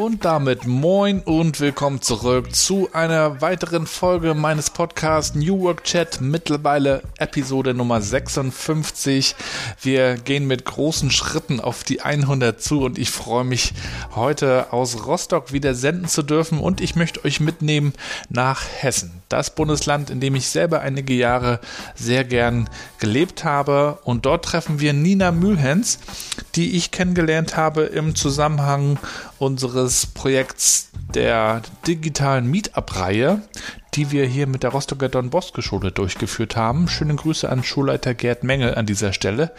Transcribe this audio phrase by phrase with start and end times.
[0.00, 6.22] Und damit moin und willkommen zurück zu einer weiteren Folge meines Podcasts New Work Chat,
[6.22, 9.36] mittlerweile Episode Nummer 56.
[9.82, 13.74] Wir gehen mit großen Schritten auf die 100 zu und ich freue mich
[14.14, 17.92] heute aus Rostock wieder senden zu dürfen und ich möchte euch mitnehmen
[18.30, 21.60] nach Hessen das Bundesland, in dem ich selber einige Jahre
[21.94, 23.98] sehr gern gelebt habe.
[24.04, 25.98] Und dort treffen wir Nina Mühlhens,
[26.56, 28.98] die ich kennengelernt habe im Zusammenhang
[29.40, 33.42] unseres Projekts der digitalen Meetup-Reihe,
[33.94, 36.88] die wir hier mit der Rostocker Don Bosco Schule durchgeführt haben.
[36.88, 39.52] Schöne Grüße an Schulleiter Gerd Mengel an dieser Stelle,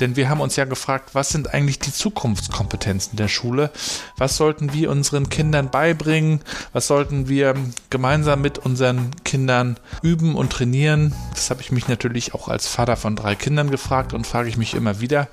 [0.00, 3.70] denn wir haben uns ja gefragt, was sind eigentlich die Zukunftskompetenzen der Schule?
[4.16, 6.40] Was sollten wir unseren Kindern beibringen?
[6.72, 7.54] Was sollten wir
[7.90, 11.14] gemeinsam mit unseren Kindern üben und trainieren?
[11.34, 14.56] Das habe ich mich natürlich auch als Vater von drei Kindern gefragt und frage ich
[14.56, 15.28] mich immer wieder.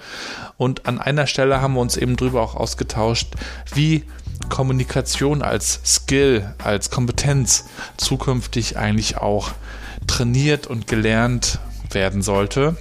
[0.57, 3.35] Und an einer Stelle haben wir uns eben drüber auch ausgetauscht,
[3.73, 4.03] wie
[4.49, 7.65] Kommunikation als Skill, als Kompetenz
[7.97, 9.51] zukünftig eigentlich auch
[10.07, 11.59] trainiert und gelernt
[11.91, 12.75] werden sollte.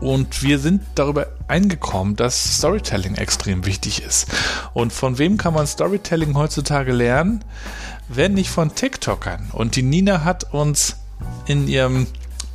[0.00, 4.28] Und wir sind darüber eingekommen, dass Storytelling extrem wichtig ist.
[4.74, 7.42] Und von wem kann man Storytelling heutzutage lernen,
[8.08, 9.50] wenn nicht von TikTokern?
[9.52, 10.96] Und die Nina hat uns
[11.46, 12.06] in ihrem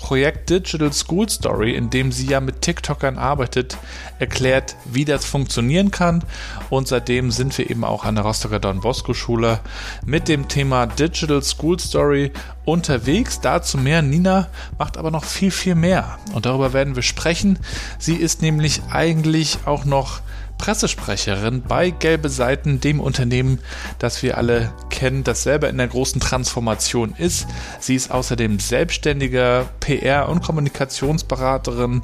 [0.02, 3.77] Projekt Digital School Story, in dem sie ja mit TikTokern arbeitet,
[4.19, 6.23] erklärt, wie das funktionieren kann.
[6.69, 9.59] Und seitdem sind wir eben auch an der Rostocker Don Bosco Schule
[10.03, 12.31] mit dem Thema Digital School Story
[12.66, 13.39] unterwegs.
[13.41, 14.02] Dazu mehr.
[14.02, 16.17] Nina macht aber noch viel, viel mehr.
[16.33, 17.59] Und darüber werden wir sprechen.
[17.99, 20.22] Sie ist nämlich eigentlich auch noch
[20.62, 23.58] Pressesprecherin bei Gelbe Seiten, dem Unternehmen,
[23.98, 27.48] das wir alle kennen, das selber in der großen Transformation ist.
[27.80, 32.03] Sie ist außerdem selbstständige PR- und Kommunikationsberaterin,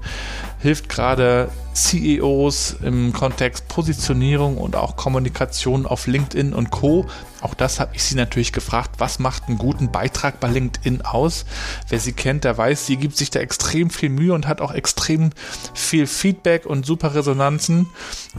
[0.59, 7.05] hilft gerade CEOs im Kontext Positionierung und auch Kommunikation auf LinkedIn und Co.
[7.41, 11.45] Auch das habe ich sie natürlich gefragt, was macht einen guten Beitrag bei LinkedIn aus?
[11.87, 14.73] Wer sie kennt, der weiß, sie gibt sich da extrem viel Mühe und hat auch
[14.73, 15.29] extrem
[15.73, 17.87] viel Feedback und super Resonanzen.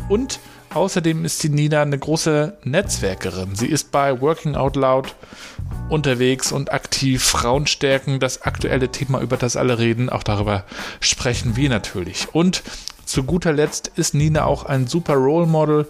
[0.08, 0.40] Und
[0.74, 3.54] außerdem ist die Nina eine große Netzwerkerin.
[3.54, 5.14] Sie ist bei Working Out Loud
[5.88, 7.22] unterwegs und aktiv.
[7.22, 10.10] Frauen stärken, das aktuelle Thema, über das alle reden.
[10.10, 10.64] Auch darüber
[11.00, 12.28] sprechen wir natürlich.
[12.32, 12.62] Und
[13.04, 15.88] zu guter Letzt ist Nina auch ein super Role Model,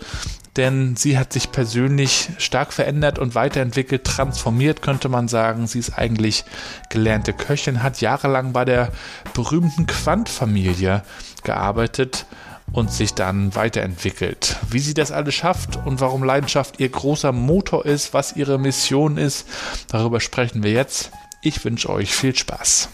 [0.57, 5.67] denn sie hat sich persönlich stark verändert und weiterentwickelt, transformiert, könnte man sagen.
[5.67, 6.45] Sie ist eigentlich
[6.91, 8.93] gelernte Köchin, hat jahrelang bei der
[9.35, 11.03] berühmten Quant-Familie
[11.43, 12.27] gearbeitet
[12.73, 14.57] und sich dann weiterentwickelt.
[14.71, 19.17] Wie sie das alles schafft und warum Leidenschaft ihr großer Motor ist, was ihre Mission
[19.17, 19.47] ist,
[19.89, 21.11] darüber sprechen wir jetzt.
[21.43, 22.89] Ich wünsche euch viel Spaß.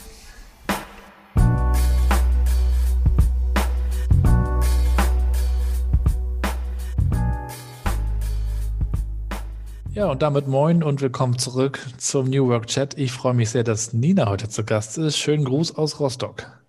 [9.95, 12.99] Ja, und damit moin und willkommen zurück zum New Work Chat.
[12.99, 15.17] Ich freue mich sehr, dass Nina heute zu Gast ist.
[15.17, 16.64] Schönen Gruß aus Rostock.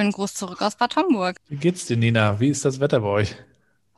[0.00, 1.36] Schönen Gruß zurück aus Bad Homburg.
[1.50, 2.40] Wie geht's dir, Nina?
[2.40, 3.36] Wie ist das Wetter bei euch?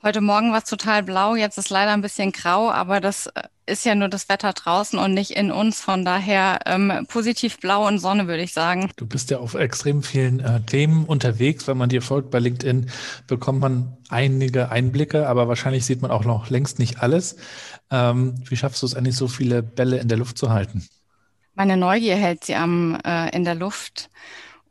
[0.02, 3.42] Heute Morgen war es total blau, jetzt ist leider ein bisschen grau, aber das äh,
[3.66, 5.80] ist ja nur das Wetter draußen und nicht in uns.
[5.80, 8.90] Von daher ähm, positiv blau und Sonne, würde ich sagen.
[8.96, 11.68] Du bist ja auf extrem vielen äh, Themen unterwegs.
[11.68, 12.90] Wenn man dir folgt bei LinkedIn,
[13.28, 17.36] bekommt man einige Einblicke, aber wahrscheinlich sieht man auch noch längst nicht alles.
[17.92, 20.84] Ähm, wie schaffst du es eigentlich, so viele Bälle in der Luft zu halten?
[21.54, 24.10] Meine Neugier hält sie am äh, in der Luft.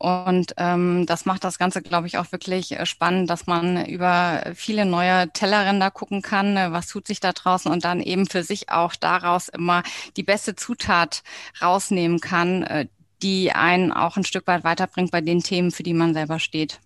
[0.02, 4.42] Und ähm, das macht das Ganze, glaube ich, auch wirklich äh, spannend, dass man über
[4.56, 8.42] viele neue Tellerränder gucken kann, äh, was tut sich da draußen und dann eben für
[8.42, 9.84] sich auch daraus immer
[10.16, 11.22] die beste Zutat
[11.62, 12.88] rausnehmen kann, äh,
[13.22, 16.80] die einen auch ein Stück weit weiterbringt bei den Themen, für die man selber steht.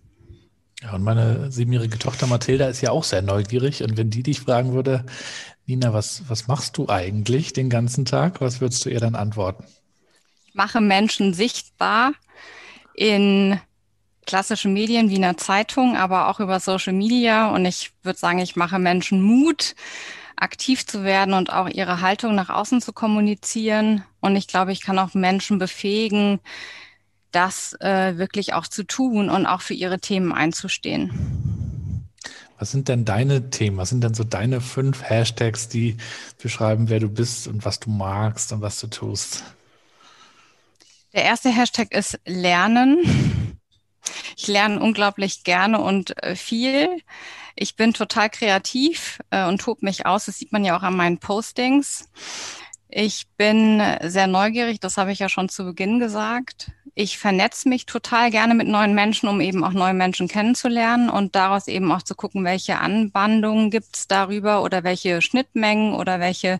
[0.83, 3.81] Ja, und meine siebenjährige Tochter Mathilda ist ja auch sehr neugierig.
[3.81, 5.07] Und wenn die dich fragen würde,
[5.65, 8.41] Nina, was, was machst du eigentlich den ganzen Tag?
[8.41, 9.63] Was würdest du ihr dann antworten?
[10.45, 12.13] Ich mache Menschen sichtbar
[12.97, 13.57] in
[14.25, 17.49] klassischen Medien wie einer Zeitung, aber auch über Social Media.
[17.49, 19.75] Und ich würde sagen, ich mache Menschen Mut,
[20.35, 24.03] aktiv zu werden und auch ihre Haltung nach außen zu kommunizieren.
[24.19, 26.39] Und ich glaube, ich kann auch Menschen befähigen,
[27.31, 31.11] das äh, wirklich auch zu tun und auch für ihre Themen einzustehen.
[32.59, 33.77] Was sind denn deine Themen?
[33.77, 35.97] Was sind denn so deine fünf Hashtags, die
[36.41, 39.43] beschreiben, wer du bist und was du magst und was du tust?
[41.17, 43.59] Der erste Hashtag ist Lernen.
[44.37, 47.01] Ich lerne unglaublich gerne und äh, viel.
[47.55, 50.27] Ich bin total kreativ äh, und tob mich aus.
[50.27, 52.11] Das sieht man ja auch an meinen Postings.
[52.87, 56.71] Ich bin sehr neugierig, das habe ich ja schon zu Beginn gesagt.
[56.99, 61.35] Ich vernetze mich total gerne mit neuen Menschen, um eben auch neue Menschen kennenzulernen und
[61.35, 66.59] daraus eben auch zu gucken, welche Anbandungen gibt es darüber oder welche Schnittmengen oder welche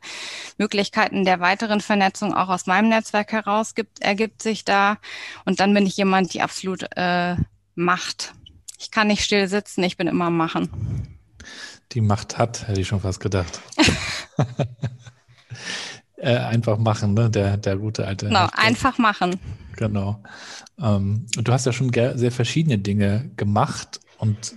[0.60, 5.00] Möglichkeiten der weiteren Vernetzung auch aus meinem Netzwerk heraus gibt, ergibt sich da.
[5.46, 7.36] Und dann bin ich jemand, die absolut äh,
[7.74, 8.36] macht.
[8.78, 11.18] Ich kann nicht still sitzen, ich bin immer am Machen.
[11.94, 13.60] Die Macht hat, hätte ich schon fast gedacht.
[16.28, 17.30] äh, einfach machen, ne?
[17.30, 18.26] Der, der gute alte.
[18.28, 19.40] Genau, einfach machen.
[19.78, 20.22] Genau.
[20.78, 24.54] Ähm, du hast ja schon sehr verschiedene Dinge gemacht und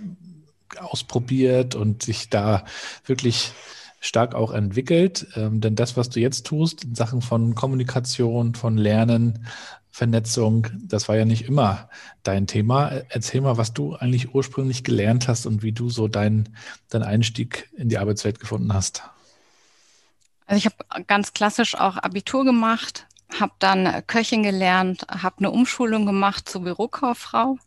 [0.77, 2.65] ausprobiert und sich da
[3.05, 3.53] wirklich
[4.01, 5.27] stark auch entwickelt.
[5.35, 9.47] Ähm, denn das, was du jetzt tust in Sachen von Kommunikation, von Lernen,
[9.91, 11.89] Vernetzung, das war ja nicht immer
[12.23, 12.91] dein Thema.
[13.07, 16.49] Erzähl mal, was du eigentlich ursprünglich gelernt hast und wie du so deinen
[16.89, 19.03] dein Einstieg in die Arbeitswelt gefunden hast.
[20.45, 23.07] Also ich habe ganz klassisch auch Abitur gemacht,
[23.39, 27.57] habe dann Köchin gelernt, habe eine Umschulung gemacht zur Bürokauffrau,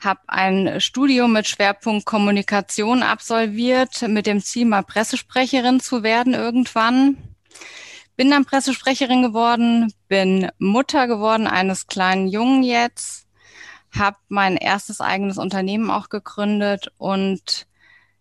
[0.00, 7.16] habe ein Studium mit Schwerpunkt Kommunikation absolviert, mit dem Ziel, mal Pressesprecherin zu werden irgendwann.
[8.16, 13.26] Bin dann Pressesprecherin geworden, bin Mutter geworden eines kleinen Jungen jetzt,
[13.90, 17.66] habe mein erstes eigenes Unternehmen auch gegründet und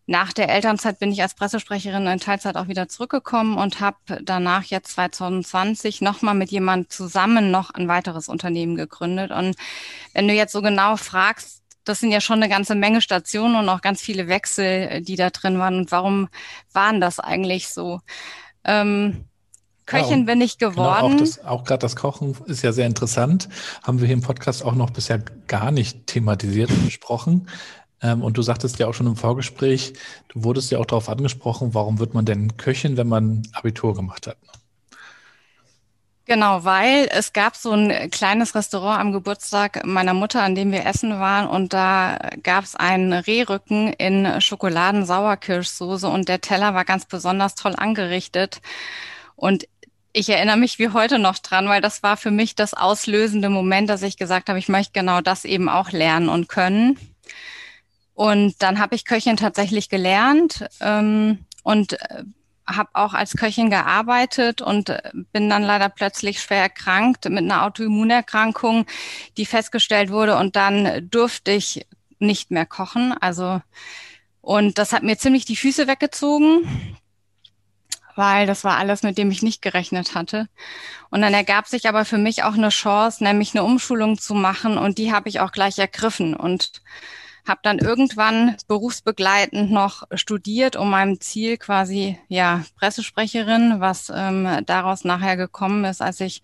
[0.05, 4.63] nach der Elternzeit bin ich als Pressesprecherin in Teilzeit auch wieder zurückgekommen und habe danach
[4.65, 9.31] jetzt 2020 nochmal mit jemand zusammen noch ein weiteres Unternehmen gegründet.
[9.31, 9.55] Und
[10.13, 13.69] wenn du jetzt so genau fragst, das sind ja schon eine ganze Menge Stationen und
[13.69, 15.77] auch ganz viele Wechsel, die da drin waren.
[15.77, 16.29] Und warum
[16.71, 18.01] waren das eigentlich so?
[18.63, 19.25] Ähm,
[19.85, 21.17] Köchin ja, bin ich geworden.
[21.17, 23.50] Genau, auch, auch gerade das Kochen ist ja sehr interessant.
[23.83, 27.50] Haben wir hier im Podcast auch noch bisher gar nicht thematisiert und besprochen.
[28.03, 29.94] Ähm, und du sagtest ja auch schon im Vorgespräch,
[30.27, 34.27] du wurdest ja auch darauf angesprochen, warum wird man denn Köchin, wenn man Abitur gemacht
[34.27, 34.38] hat?
[36.25, 40.85] Genau, weil es gab so ein kleines Restaurant am Geburtstag meiner Mutter, an dem wir
[40.85, 47.05] essen waren und da gab es einen Rehrücken in Schokoladen-Sauerkirschsoße und der Teller war ganz
[47.05, 48.61] besonders toll angerichtet
[49.35, 49.67] und
[50.13, 53.89] ich erinnere mich wie heute noch dran, weil das war für mich das auslösende Moment,
[53.89, 56.97] dass ich gesagt habe, ich möchte genau das eben auch lernen und können.
[58.13, 62.24] Und dann habe ich Köchin tatsächlich gelernt ähm, und äh,
[62.68, 67.65] habe auch als Köchin gearbeitet und äh, bin dann leider plötzlich schwer erkrankt mit einer
[67.65, 68.86] Autoimmunerkrankung,
[69.38, 71.86] die festgestellt wurde und dann durfte ich
[72.19, 73.13] nicht mehr kochen.
[73.19, 73.62] Also
[74.42, 77.00] und das hat mir ziemlich die Füße weggezogen,
[78.15, 80.48] weil das war alles, mit dem ich nicht gerechnet hatte.
[81.10, 84.77] Und dann ergab sich aber für mich auch eine Chance, nämlich eine Umschulung zu machen
[84.77, 86.81] und die habe ich auch gleich ergriffen und
[87.48, 95.04] habe dann irgendwann berufsbegleitend noch studiert, um meinem Ziel quasi ja Pressesprecherin, was ähm, daraus
[95.04, 96.42] nachher gekommen ist, als ich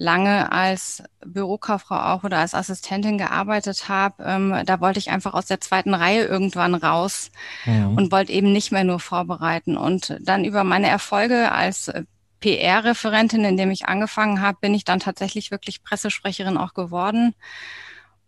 [0.00, 5.44] lange als Bürokauffrau auch oder als Assistentin gearbeitet habe, ähm, da wollte ich einfach aus
[5.44, 7.30] der zweiten Reihe irgendwann raus
[7.66, 7.86] ja.
[7.86, 9.76] und wollte eben nicht mehr nur vorbereiten.
[9.76, 11.92] Und dann über meine Erfolge als
[12.40, 17.34] PR-Referentin, indem ich angefangen habe, bin ich dann tatsächlich wirklich Pressesprecherin auch geworden.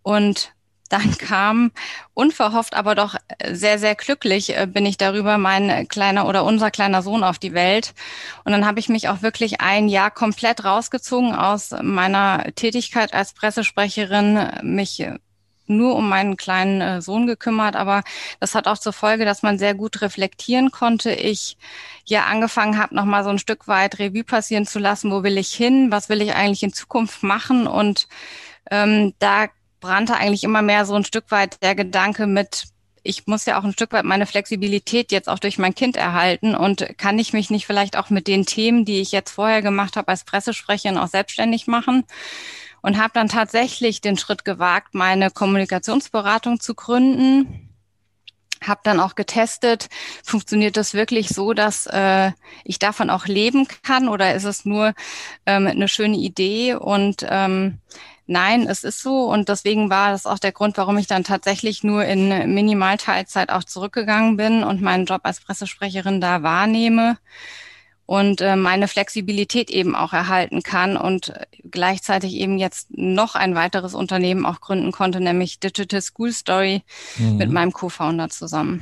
[0.03, 0.53] Und
[0.93, 1.73] dann kam
[2.15, 3.17] unverhofft, aber doch
[3.51, 7.55] sehr, sehr glücklich äh, bin ich darüber, mein kleiner oder unser kleiner Sohn auf die
[7.55, 7.95] Welt.
[8.45, 13.33] Und dann habe ich mich auch wirklich ein Jahr komplett rausgezogen aus meiner Tätigkeit als
[13.33, 15.03] Pressesprecherin, mich
[15.67, 18.03] nur um meinen kleinen äh, Sohn gekümmert, aber
[18.41, 21.13] das hat auch zur Folge, dass man sehr gut reflektieren konnte.
[21.13, 21.57] Ich
[22.05, 25.53] ja angefangen habe, nochmal so ein Stück weit Revue passieren zu lassen, wo will ich
[25.53, 27.67] hin, was will ich eigentlich in Zukunft machen?
[27.67, 28.09] Und
[28.71, 29.47] ähm, da
[29.83, 32.65] brannte eigentlich immer mehr so ein Stück weit der Gedanke mit,
[33.03, 36.55] ich muss ja auch ein Stück weit meine Flexibilität jetzt auch durch mein Kind erhalten
[36.55, 39.97] und kann ich mich nicht vielleicht auch mit den Themen, die ich jetzt vorher gemacht
[39.97, 42.05] habe als Pressesprecherin, auch selbstständig machen?
[42.81, 47.69] Und habe dann tatsächlich den Schritt gewagt, meine Kommunikationsberatung zu gründen.
[48.61, 49.89] Habe dann auch getestet,
[50.25, 52.33] funktioniert das wirklich so, dass äh,
[52.65, 54.95] ich davon auch leben kann oder ist es nur
[55.47, 56.75] ähm, eine schöne Idee?
[56.75, 57.79] Und ähm,
[58.33, 61.85] Nein, es ist so und deswegen war das auch der Grund, warum ich dann tatsächlich
[61.85, 67.19] nur in Minimalteilzeit auch zurückgegangen bin und meinen Job als Pressesprecherin da wahrnehme
[68.07, 71.35] und äh, meine Flexibilität eben auch erhalten kann und
[71.71, 76.83] gleichzeitig eben jetzt noch ein weiteres Unternehmen auch gründen konnte, nämlich Digital School Story
[77.19, 77.37] mhm.
[77.37, 78.81] mit meinem Co-Founder zusammen.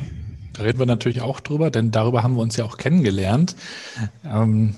[0.53, 3.57] Da reden wir natürlich auch drüber, denn darüber haben wir uns ja auch kennengelernt.
[4.25, 4.77] Ähm,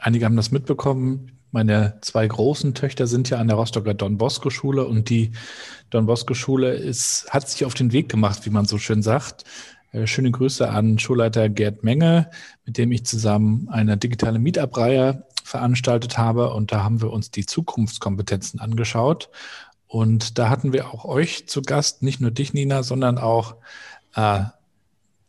[0.00, 1.39] einige haben das mitbekommen.
[1.52, 5.32] Meine zwei großen Töchter sind ja an der Rostocker Don Bosco Schule und die
[5.90, 9.44] Don Bosco Schule ist, hat sich auf den Weg gemacht, wie man so schön sagt,
[9.92, 12.30] Äh, schöne Grüße an Schulleiter Gerd Menge,
[12.64, 16.52] mit dem ich zusammen eine digitale Meetup-Reihe veranstaltet habe.
[16.54, 19.30] Und da haben wir uns die Zukunftskompetenzen angeschaut.
[19.88, 23.56] Und da hatten wir auch euch zu Gast, nicht nur dich, Nina, sondern auch
[24.14, 24.42] äh,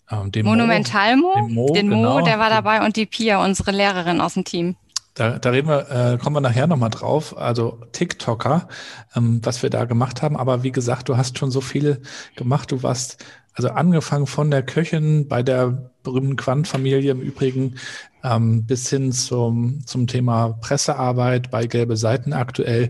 [0.09, 2.21] äh den Monumentalmo, den Mo, den Mo genau.
[2.21, 4.75] der war dabei und die Pia, unsere Lehrerin aus dem Team.
[5.13, 7.37] Da, da reden wir, äh, kommen wir nachher nochmal drauf.
[7.37, 8.67] Also TikToker,
[9.15, 10.37] ähm, was wir da gemacht haben.
[10.37, 12.01] Aber wie gesagt, du hast schon so viel
[12.35, 12.71] gemacht.
[12.71, 17.75] Du warst also angefangen von der Köchin bei der berühmten Quant-Familie im Übrigen
[18.23, 22.89] ähm, bis hin zum, zum Thema Pressearbeit bei Gelbe Seiten aktuell.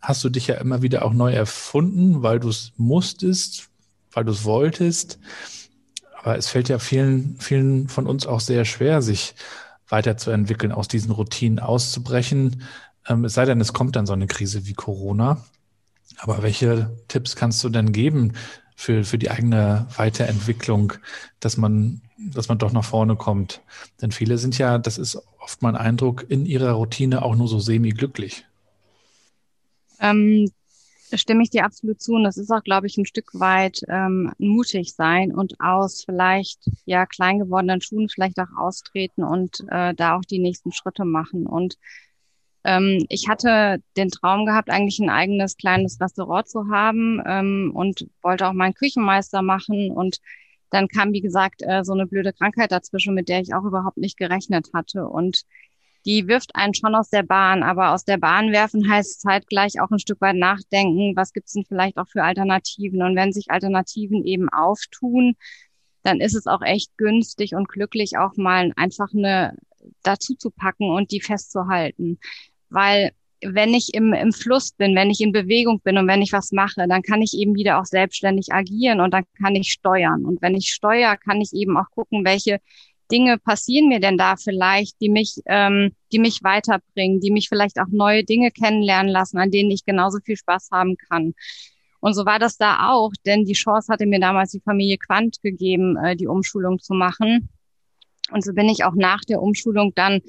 [0.00, 3.68] Hast du dich ja immer wieder auch neu erfunden, weil du es musstest,
[4.12, 5.20] weil du es wolltest.
[6.20, 9.34] Aber es fällt ja vielen, vielen von uns auch sehr schwer, sich
[9.94, 12.62] weiterzuentwickeln, aus diesen Routinen auszubrechen.
[13.08, 15.44] Ähm, es sei denn, es kommt dann so eine Krise wie Corona.
[16.18, 18.32] Aber welche Tipps kannst du denn geben
[18.74, 20.94] für, für die eigene Weiterentwicklung,
[21.38, 23.60] dass man, dass man doch nach vorne kommt?
[24.02, 27.60] Denn viele sind ja, das ist oft mein Eindruck, in ihrer Routine auch nur so
[27.60, 28.44] semi-glücklich.
[30.00, 30.50] Ähm,
[31.16, 32.14] stimme ich dir absolut zu.
[32.14, 36.70] Und das ist auch, glaube ich, ein Stück weit ähm, mutig sein und aus vielleicht
[36.84, 41.46] ja klein gewordenen Schuhen vielleicht auch austreten und äh, da auch die nächsten Schritte machen.
[41.46, 41.76] Und
[42.64, 48.06] ähm, ich hatte den Traum gehabt, eigentlich ein eigenes kleines Restaurant zu haben ähm, und
[48.22, 49.90] wollte auch meinen Küchenmeister machen.
[49.90, 50.18] Und
[50.70, 53.98] dann kam, wie gesagt, äh, so eine blöde Krankheit dazwischen, mit der ich auch überhaupt
[53.98, 55.06] nicht gerechnet hatte.
[55.06, 55.44] Und
[56.04, 59.90] die wirft einen schon aus der Bahn, aber aus der Bahn werfen heißt zeitgleich auch
[59.90, 63.02] ein Stück weit nachdenken, was gibt's denn vielleicht auch für Alternativen?
[63.02, 65.36] Und wenn sich Alternativen eben auftun,
[66.02, 69.56] dann ist es auch echt günstig und glücklich, auch mal einfach eine
[70.02, 72.18] dazu zu packen und die festzuhalten.
[72.68, 76.32] Weil wenn ich im, im Fluss bin, wenn ich in Bewegung bin und wenn ich
[76.32, 80.24] was mache, dann kann ich eben wieder auch selbstständig agieren und dann kann ich steuern.
[80.24, 82.60] Und wenn ich steuere, kann ich eben auch gucken, welche
[83.10, 87.78] Dinge passieren mir denn da vielleicht, die mich, ähm, die mich weiterbringen, die mich vielleicht
[87.78, 91.34] auch neue Dinge kennenlernen lassen, an denen ich genauso viel Spaß haben kann.
[92.00, 95.40] Und so war das da auch, denn die Chance hatte mir damals die Familie Quant
[95.42, 97.48] gegeben, äh, die Umschulung zu machen.
[98.30, 100.20] Und so bin ich auch nach der Umschulung dann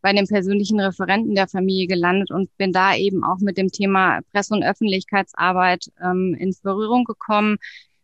[0.00, 4.20] bei dem persönlichen Referenten der Familie gelandet und bin da eben auch mit dem Thema
[4.32, 7.56] Presse- und Öffentlichkeitsarbeit ähm, ins Berührung gekommen,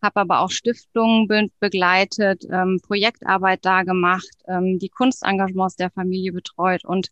[0.02, 6.32] habe aber auch Stiftungen be begleitet, ähm, Projektarbeit da gemacht, ähm, die Kunstengagements der Familie
[6.32, 7.08] betreut und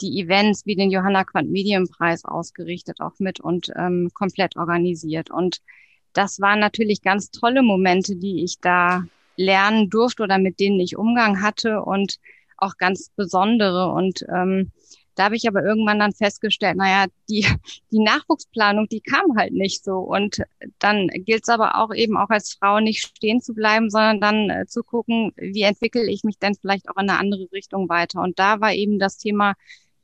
[0.00, 5.30] die Events wie den Johanna Quandt Medienpreis ausgerichtet auch mit und ähm, komplett organisiert.
[5.30, 5.60] Und
[6.12, 9.04] das waren natürlich ganz tolle Momente, die ich da
[9.36, 12.18] lernen durfte oder mit denen ich Umgang hatte und
[12.56, 13.92] auch ganz besondere.
[13.92, 14.72] Und ähm,
[15.14, 17.46] da habe ich aber irgendwann dann festgestellt, naja, die,
[17.90, 19.98] die Nachwuchsplanung, die kam halt nicht so.
[19.98, 20.42] Und
[20.78, 24.50] dann gilt es aber auch eben auch als Frau nicht stehen zu bleiben, sondern dann
[24.50, 28.20] äh, zu gucken, wie entwickle ich mich denn vielleicht auch in eine andere Richtung weiter.
[28.22, 29.54] Und da war eben das Thema,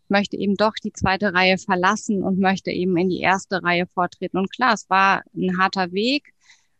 [0.05, 3.87] ich möchte eben doch die zweite Reihe verlassen und möchte eben in die erste Reihe
[3.87, 4.39] vortreten.
[4.39, 6.33] Und klar, es war ein harter Weg,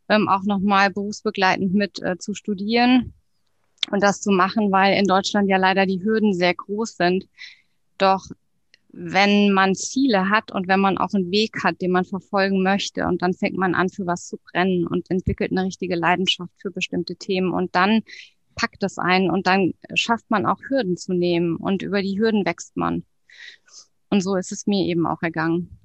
[0.09, 3.15] ähm, auch nochmal berufsbegleitend mit äh, zu studieren
[3.91, 7.27] und das zu machen, weil in Deutschland ja leider die Hürden sehr groß sind.
[8.01, 8.27] Doch
[8.93, 13.07] wenn man Ziele hat und wenn man auch einen Weg hat, den man verfolgen möchte
[13.07, 16.71] und dann fängt man an, für was zu brennen und entwickelt eine richtige Leidenschaft für
[16.71, 18.03] bestimmte Themen und dann
[18.57, 22.45] packt es ein und dann schafft man auch Hürden zu nehmen und über die Hürden
[22.45, 23.05] wächst man.
[24.09, 25.79] Und so ist es mir eben auch ergangen.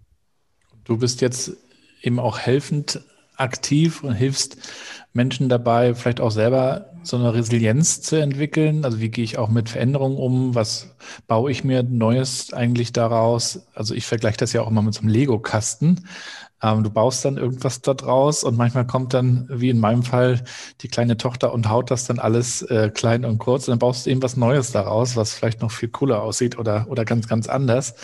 [0.83, 1.57] Du bist jetzt
[2.01, 3.01] eben auch helfend
[3.37, 4.57] aktiv und hilfst
[5.13, 8.83] Menschen dabei, vielleicht auch selber so eine Resilienz zu entwickeln?
[8.83, 10.55] Also wie gehe ich auch mit Veränderungen um?
[10.55, 10.95] Was
[11.27, 13.67] baue ich mir Neues eigentlich daraus?
[13.73, 16.05] Also ich vergleiche das ja auch immer mit so einem Lego-Kasten.
[16.61, 20.43] Ähm, du baust dann irgendwas da draus und manchmal kommt dann, wie in meinem Fall,
[20.81, 24.05] die kleine Tochter und haut das dann alles äh, klein und kurz und dann baust
[24.05, 27.47] du eben was Neues daraus, was vielleicht noch viel cooler aussieht oder, oder ganz, ganz
[27.47, 27.95] anders.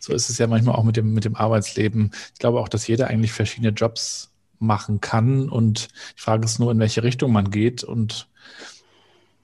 [0.00, 2.10] So ist es ja manchmal auch mit dem, mit dem Arbeitsleben.
[2.34, 5.48] Ich glaube auch, dass jeder eigentlich verschiedene Jobs machen kann.
[5.48, 7.84] Und die Frage ist nur, in welche Richtung man geht.
[7.84, 8.28] Und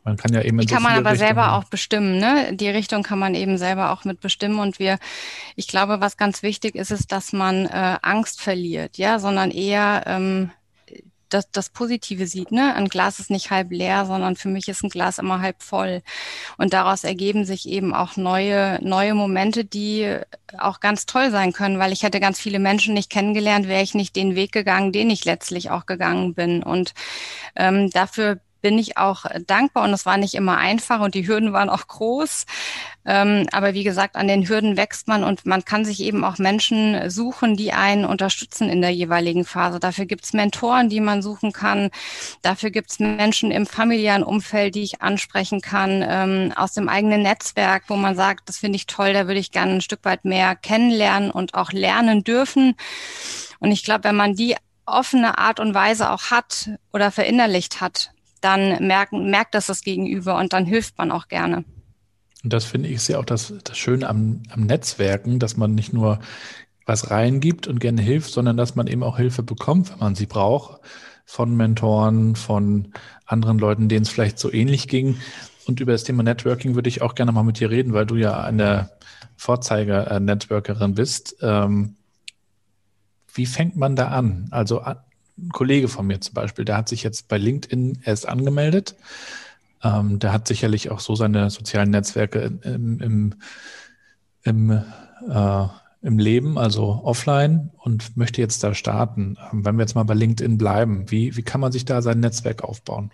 [0.04, 0.59] man kann ja eben.
[0.59, 2.54] Die kann so man aber Richtungen selber auch bestimmen, ne?
[2.54, 4.59] Die Richtung kann man eben selber auch mit bestimmen.
[4.59, 4.99] Und wir,
[5.56, 10.04] ich glaube, was ganz wichtig ist, ist, dass man äh, Angst verliert, ja, sondern eher
[10.06, 10.50] ähm,
[11.34, 12.52] das, das Positive sieht.
[12.52, 12.74] Ne?
[12.74, 16.02] Ein Glas ist nicht halb leer, sondern für mich ist ein Glas immer halb voll.
[16.56, 20.18] Und daraus ergeben sich eben auch neue, neue Momente, die
[20.56, 23.94] auch ganz toll sein können, weil ich hätte ganz viele Menschen nicht kennengelernt, wäre ich
[23.94, 26.62] nicht den Weg gegangen, den ich letztlich auch gegangen bin.
[26.62, 26.94] Und
[27.56, 31.52] ähm, dafür bin ich auch dankbar und es war nicht immer einfach und die Hürden
[31.52, 32.46] waren auch groß.
[33.06, 36.38] Ähm, aber wie gesagt, an den Hürden wächst man und man kann sich eben auch
[36.38, 39.78] Menschen suchen, die einen unterstützen in der jeweiligen Phase.
[39.78, 41.90] Dafür gibt es Mentoren, die man suchen kann.
[42.42, 47.23] Dafür gibt es Menschen im familiären Umfeld, die ich ansprechen kann, ähm, aus dem eigenen
[47.23, 50.25] Netzwerk, wo man sagt, das finde ich toll, da würde ich gerne ein Stück weit
[50.25, 52.75] mehr kennenlernen und auch lernen dürfen.
[53.58, 54.56] Und ich glaube, wenn man die
[54.87, 60.37] offene Art und Weise auch hat oder verinnerlicht hat, dann merken, merkt das das Gegenüber
[60.37, 61.64] und dann hilft man auch gerne.
[62.44, 65.92] Und das finde ich sehr auch das, das Schöne am, am Netzwerken, dass man nicht
[65.92, 66.20] nur
[66.86, 70.26] was reingibt und gerne hilft, sondern dass man eben auch Hilfe bekommt, wenn man sie
[70.26, 70.80] braucht,
[71.24, 72.92] von Mentoren, von
[73.24, 75.16] anderen Leuten, denen es vielleicht so ähnlich ging.
[75.66, 78.16] Und über das Thema Networking würde ich auch gerne mal mit dir reden, weil du
[78.16, 78.90] ja eine
[79.36, 81.36] Vorzeiger-Networkerin bist.
[81.40, 81.96] Ähm,
[83.32, 84.48] wie fängt man da an?
[84.50, 84.98] Also ein
[85.50, 88.94] Kollege von mir zum Beispiel, der hat sich jetzt bei LinkedIn erst angemeldet.
[89.84, 93.34] Ähm, der hat sicherlich auch so seine sozialen Netzwerke im, im,
[94.42, 94.70] im,
[95.28, 95.66] äh,
[96.00, 99.36] im Leben, also offline und möchte jetzt da starten.
[99.52, 102.20] Ähm, wenn wir jetzt mal bei LinkedIn bleiben, wie, wie kann man sich da sein
[102.20, 103.12] Netzwerk aufbauen?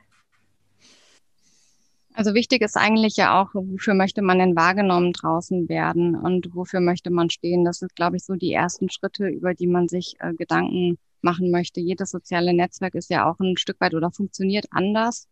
[2.14, 6.80] Also wichtig ist eigentlich ja auch, wofür möchte man denn wahrgenommen draußen werden und wofür
[6.80, 7.64] möchte man stehen.
[7.64, 11.50] Das ist, glaube ich, so die ersten Schritte, über die man sich äh, Gedanken machen
[11.50, 11.80] möchte.
[11.80, 15.28] Jedes soziale Netzwerk ist ja auch ein Stück weit oder funktioniert anders.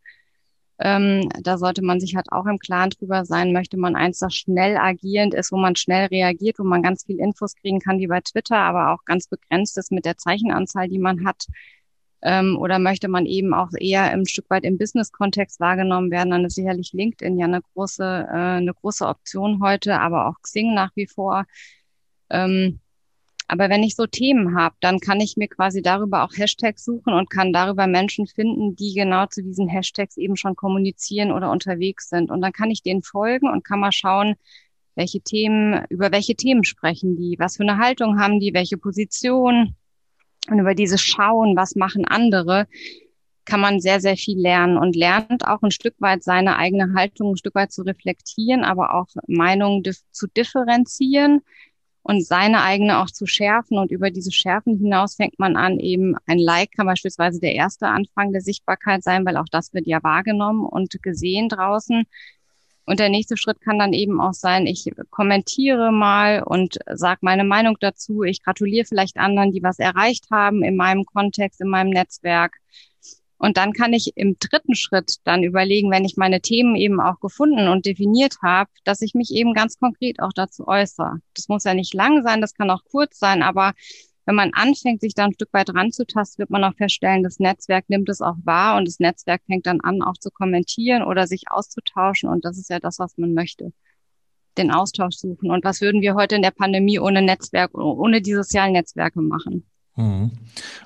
[0.80, 4.34] Ähm, da sollte man sich halt auch im Klaren drüber sein, möchte man eins, das
[4.34, 8.06] schnell agierend ist, wo man schnell reagiert, wo man ganz viel Infos kriegen kann, wie
[8.06, 11.46] bei Twitter, aber auch ganz begrenzt ist mit der Zeichenanzahl, die man hat.
[12.22, 16.44] Ähm, oder möchte man eben auch eher ein Stück weit im Business-Kontext wahrgenommen werden, dann
[16.44, 20.90] ist sicherlich LinkedIn ja eine große, äh, eine große Option heute, aber auch Xing nach
[20.96, 21.44] wie vor.
[22.30, 22.80] Ähm,
[23.50, 27.14] aber wenn ich so Themen habe, dann kann ich mir quasi darüber auch Hashtags suchen
[27.14, 32.10] und kann darüber Menschen finden, die genau zu diesen Hashtags eben schon kommunizieren oder unterwegs
[32.10, 32.30] sind.
[32.30, 34.34] Und dann kann ich denen folgen und kann mal schauen,
[34.96, 39.74] welche Themen, über welche Themen sprechen die, was für eine Haltung haben die, welche Position.
[40.50, 42.66] Und über dieses Schauen, was machen andere,
[43.46, 47.32] kann man sehr, sehr viel lernen und lernt auch ein Stück weit seine eigene Haltung
[47.32, 51.40] ein Stück weit zu reflektieren, aber auch Meinungen zu differenzieren
[52.08, 53.76] und seine eigene auch zu schärfen.
[53.76, 57.86] Und über diese Schärfen hinaus fängt man an, eben ein Like kann beispielsweise der erste
[57.86, 62.04] Anfang der Sichtbarkeit sein, weil auch das wird ja wahrgenommen und gesehen draußen.
[62.86, 67.44] Und der nächste Schritt kann dann eben auch sein, ich kommentiere mal und sage meine
[67.44, 68.22] Meinung dazu.
[68.22, 72.56] Ich gratuliere vielleicht anderen, die was erreicht haben in meinem Kontext, in meinem Netzwerk.
[73.38, 77.20] Und dann kann ich im dritten Schritt dann überlegen, wenn ich meine Themen eben auch
[77.20, 81.20] gefunden und definiert habe, dass ich mich eben ganz konkret auch dazu äußere.
[81.34, 83.74] Das muss ja nicht lang sein, das kann auch kurz sein, aber
[84.28, 87.88] wenn man anfängt, sich da ein Stück weit ranzutasten, wird man auch feststellen, das Netzwerk
[87.88, 91.44] nimmt es auch wahr und das Netzwerk fängt dann an, auch zu kommentieren oder sich
[91.50, 92.28] auszutauschen.
[92.28, 93.72] Und das ist ja das, was man möchte.
[94.58, 95.50] Den Austausch suchen.
[95.50, 99.66] Und was würden wir heute in der Pandemie ohne Netzwerk, ohne die sozialen Netzwerke machen?
[99.98, 100.30] Mhm.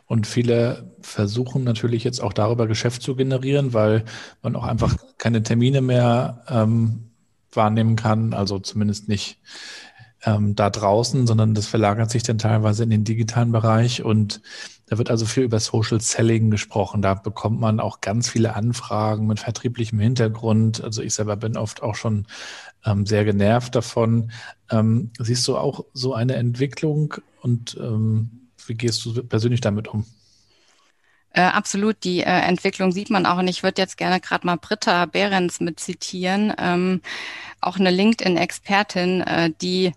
[0.07, 4.05] Und viele versuchen natürlich jetzt auch darüber Geschäft zu generieren, weil
[4.43, 7.11] man auch einfach keine Termine mehr ähm,
[7.53, 9.39] wahrnehmen kann, also zumindest nicht
[10.25, 14.41] ähm, da draußen, sondern das verlagert sich dann teilweise in den digitalen Bereich und
[14.87, 17.03] da wird also viel über Social Selling gesprochen.
[17.03, 20.83] Da bekommt man auch ganz viele Anfragen mit vertrieblichem Hintergrund.
[20.83, 22.27] Also ich selber bin oft auch schon
[22.85, 24.31] ähm, sehr genervt davon.
[24.71, 30.05] Ähm, siehst du auch so eine Entwicklung und ähm, wie gehst du persönlich damit um?
[31.35, 33.39] Äh, absolut, die äh, Entwicklung sieht man auch.
[33.39, 37.01] Und ich würde jetzt gerne gerade mal Britta Behrens mit zitieren, ähm,
[37.61, 39.95] auch eine LinkedIn-Expertin, äh, die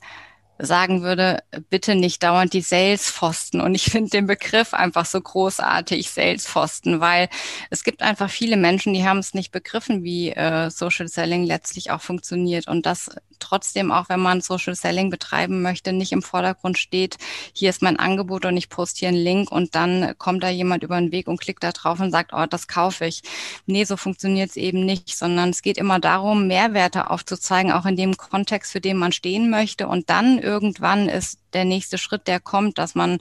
[0.58, 3.60] sagen würde, bitte nicht dauernd die Salespfosten.
[3.60, 7.28] Und ich finde den Begriff einfach so großartig, Salespfosten, weil
[7.70, 11.92] es gibt einfach viele Menschen, die haben es nicht begriffen, wie äh, Social Selling letztlich
[11.92, 12.70] auch funktioniert.
[12.70, 13.10] Und das
[13.46, 17.18] trotzdem, auch wenn man Social Selling betreiben möchte, nicht im Vordergrund steht,
[17.54, 20.84] hier ist mein Angebot und ich poste hier einen Link und dann kommt da jemand
[20.84, 23.22] über den Weg und klickt da drauf und sagt, oh, das kaufe ich.
[23.66, 27.96] Nee, so funktioniert es eben nicht, sondern es geht immer darum, Mehrwerte aufzuzeigen, auch in
[27.96, 29.88] dem Kontext, für den man stehen möchte.
[29.88, 33.20] Und dann irgendwann ist der nächste Schritt, der kommt, dass man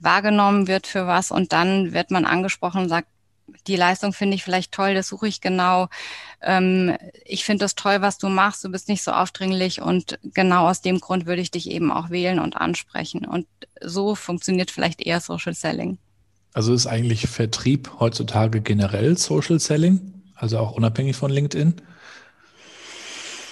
[0.00, 3.08] wahrgenommen wird für was und dann wird man angesprochen und sagt,
[3.66, 5.88] die Leistung finde ich vielleicht toll, das suche ich genau.
[6.40, 10.68] Ähm, ich finde das toll, was du machst, du bist nicht so aufdringlich und genau
[10.68, 13.24] aus dem Grund würde ich dich eben auch wählen und ansprechen.
[13.24, 13.46] Und
[13.80, 15.98] so funktioniert vielleicht eher Social Selling.
[16.52, 21.74] Also ist eigentlich Vertrieb heutzutage generell Social Selling, also auch unabhängig von LinkedIn?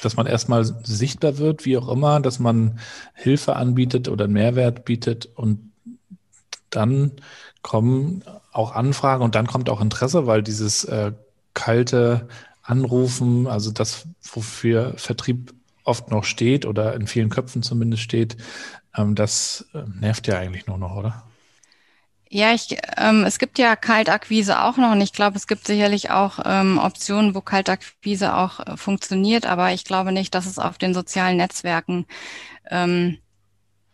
[0.03, 2.79] Dass man erstmal sichtbar wird, wie auch immer, dass man
[3.15, 5.73] Hilfe anbietet oder Mehrwert bietet und
[6.71, 7.13] dann
[7.67, 11.11] kommen auch Anfragen und dann kommt auch Interesse, weil dieses äh,
[11.53, 12.29] kalte
[12.63, 15.53] Anrufen, also das, wofür Vertrieb
[15.83, 18.37] oft noch steht oder in vielen Köpfen zumindest steht,
[18.97, 21.25] ähm, das äh, nervt ja eigentlich nur noch, oder?
[22.29, 26.11] Ja, ich, ähm, es gibt ja Kaltakquise auch noch und ich glaube, es gibt sicherlich
[26.11, 30.79] auch ähm, Optionen, wo Kaltakquise auch äh, funktioniert, aber ich glaube nicht, dass es auf
[30.79, 32.07] den sozialen Netzwerken
[32.71, 33.19] ähm,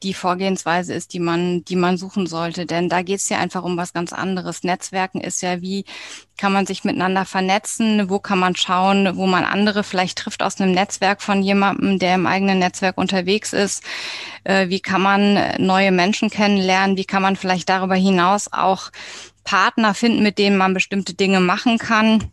[0.03, 2.67] die Vorgehensweise ist, die man, die man suchen sollte.
[2.67, 4.65] Denn da geht es ja einfach um was ganz anderes.
[4.65, 5.85] Netzwerken ist ja, wie
[6.37, 10.61] kann man sich miteinander vernetzen, wo kann man schauen, wo man andere vielleicht trifft aus
[10.61, 13.83] einem Netzwerk von jemandem, der im eigenen Netzwerk unterwegs ist.
[14.45, 16.97] Äh, wie kann man neue Menschen kennenlernen?
[16.97, 18.91] Wie kann man vielleicht darüber hinaus auch
[19.45, 22.31] Partner finden, mit denen man bestimmte Dinge machen kann?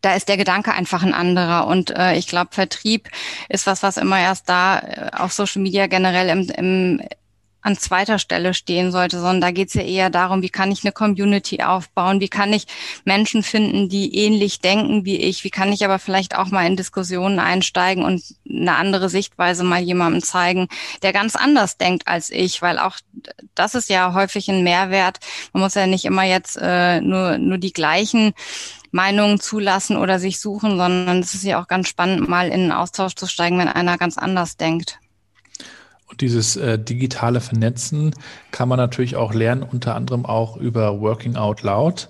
[0.00, 1.66] Da ist der Gedanke einfach ein anderer.
[1.66, 3.08] Und äh, ich glaube, Vertrieb
[3.48, 7.02] ist was, was immer erst da äh, auf Social Media generell im, im
[7.60, 10.84] an zweiter Stelle stehen sollte, sondern da geht es ja eher darum, wie kann ich
[10.84, 12.66] eine Community aufbauen, wie kann ich
[13.04, 16.76] Menschen finden, die ähnlich denken wie ich, wie kann ich aber vielleicht auch mal in
[16.76, 20.68] Diskussionen einsteigen und eine andere Sichtweise mal jemandem zeigen,
[21.02, 22.96] der ganz anders denkt als ich, weil auch
[23.54, 25.18] das ist ja häufig ein Mehrwert.
[25.52, 28.34] Man muss ja nicht immer jetzt äh, nur, nur die gleichen
[28.90, 32.72] Meinungen zulassen oder sich suchen, sondern es ist ja auch ganz spannend, mal in einen
[32.72, 34.98] Austausch zu steigen, wenn einer ganz anders denkt.
[36.06, 38.14] Und dieses äh, digitale Vernetzen
[38.50, 42.08] kann man natürlich auch lernen, unter anderem auch über Working Out Loud,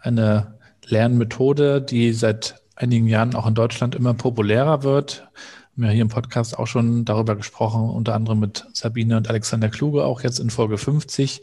[0.00, 5.28] eine Lernmethode, die seit einigen Jahren auch in Deutschland immer populärer wird.
[5.74, 9.70] Wir haben hier im Podcast auch schon darüber gesprochen, unter anderem mit Sabine und Alexander
[9.70, 11.40] Kluge, auch jetzt in Folge 50.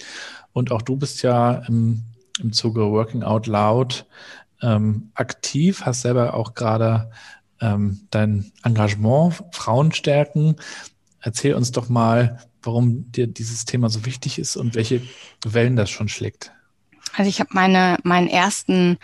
[0.53, 2.03] Und auch du bist ja im,
[2.39, 4.05] im Zuge Working Out Loud
[4.61, 7.09] ähm, aktiv, hast selber auch gerade
[7.61, 10.55] ähm, dein Engagement Frauen stärken.
[11.21, 15.01] Erzähl uns doch mal, warum dir dieses Thema so wichtig ist und welche
[15.45, 16.51] Wellen das schon schlägt.
[17.15, 18.97] Also ich habe meine meinen ersten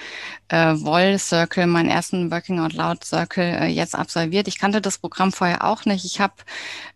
[0.49, 4.47] äh, Woll Circle, meinen ersten Working Out Loud Circle äh, jetzt absolviert.
[4.47, 6.05] Ich kannte das Programm vorher auch nicht.
[6.05, 6.33] Ich habe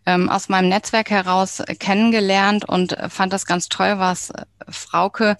[0.06, 4.44] ähm, aus meinem Netzwerk heraus äh, kennengelernt und äh, fand das ganz toll, was äh,
[4.68, 5.36] Frauke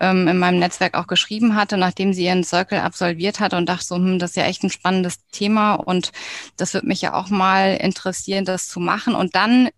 [0.00, 3.84] ähm, in meinem Netzwerk auch geschrieben hatte, nachdem sie ihren Circle absolviert hat und dachte
[3.84, 6.12] so, hm, das ist ja echt ein spannendes Thema und
[6.56, 9.14] das wird mich ja auch mal interessieren, das zu machen.
[9.14, 9.68] Und dann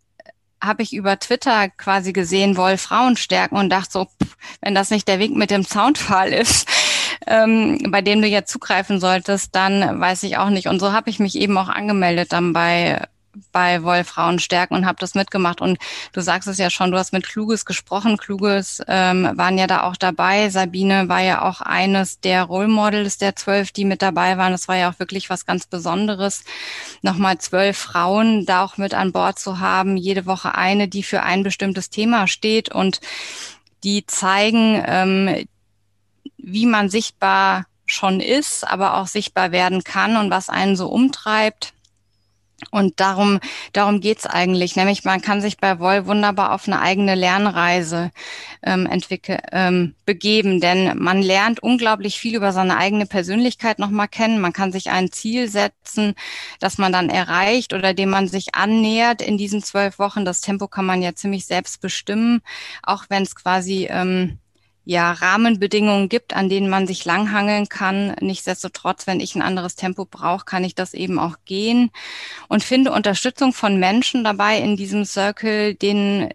[0.64, 4.90] habe ich über Twitter quasi gesehen, Woll Frauen stärken und dachte so, pff, wenn das
[4.90, 6.68] nicht der Weg mit dem Soundfall ist,
[7.26, 10.68] ähm, bei dem du jetzt zugreifen solltest, dann weiß ich auch nicht.
[10.68, 13.06] Und so habe ich mich eben auch angemeldet dann bei
[13.52, 15.60] bei Wollfrauen stärken und habe das mitgemacht.
[15.60, 15.78] Und
[16.12, 18.16] du sagst es ja schon, du hast mit Kluges gesprochen.
[18.16, 20.48] Kluges ähm, waren ja da auch dabei.
[20.50, 24.52] Sabine war ja auch eines der Role Models der zwölf, die mit dabei waren.
[24.52, 26.44] Das war ja auch wirklich was ganz Besonderes,
[27.02, 29.96] nochmal zwölf Frauen da auch mit an Bord zu haben.
[29.96, 33.00] Jede Woche eine, die für ein bestimmtes Thema steht und
[33.82, 35.46] die zeigen, ähm,
[36.36, 41.74] wie man sichtbar schon ist, aber auch sichtbar werden kann und was einen so umtreibt.
[42.70, 43.40] Und darum,
[43.72, 44.76] darum geht's eigentlich.
[44.76, 48.10] Nämlich man kann sich bei Woll wunderbar auf eine eigene Lernreise
[48.62, 54.40] ähm, entwickeln, ähm, begeben, denn man lernt unglaublich viel über seine eigene Persönlichkeit nochmal kennen.
[54.40, 56.14] Man kann sich ein Ziel setzen,
[56.60, 60.24] das man dann erreicht oder dem man sich annähert in diesen zwölf Wochen.
[60.24, 62.40] Das Tempo kann man ja ziemlich selbst bestimmen,
[62.82, 64.38] auch wenn es quasi ähm,
[64.84, 68.14] ja, Rahmenbedingungen gibt, an denen man sich langhangeln kann.
[68.20, 71.90] Nichtsdestotrotz, wenn ich ein anderes Tempo brauche, kann ich das eben auch gehen
[72.48, 76.30] und finde Unterstützung von Menschen dabei in diesem Circle, denen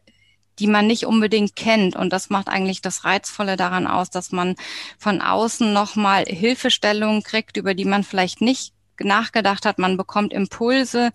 [0.59, 1.95] die man nicht unbedingt kennt.
[1.95, 4.55] Und das macht eigentlich das Reizvolle daran aus, dass man
[4.97, 9.79] von außen nochmal Hilfestellungen kriegt, über die man vielleicht nicht nachgedacht hat.
[9.79, 11.11] Man bekommt Impulse,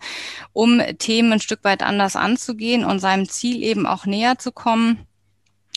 [0.53, 5.07] um Themen ein Stück weit anders anzugehen und seinem Ziel eben auch näher zu kommen.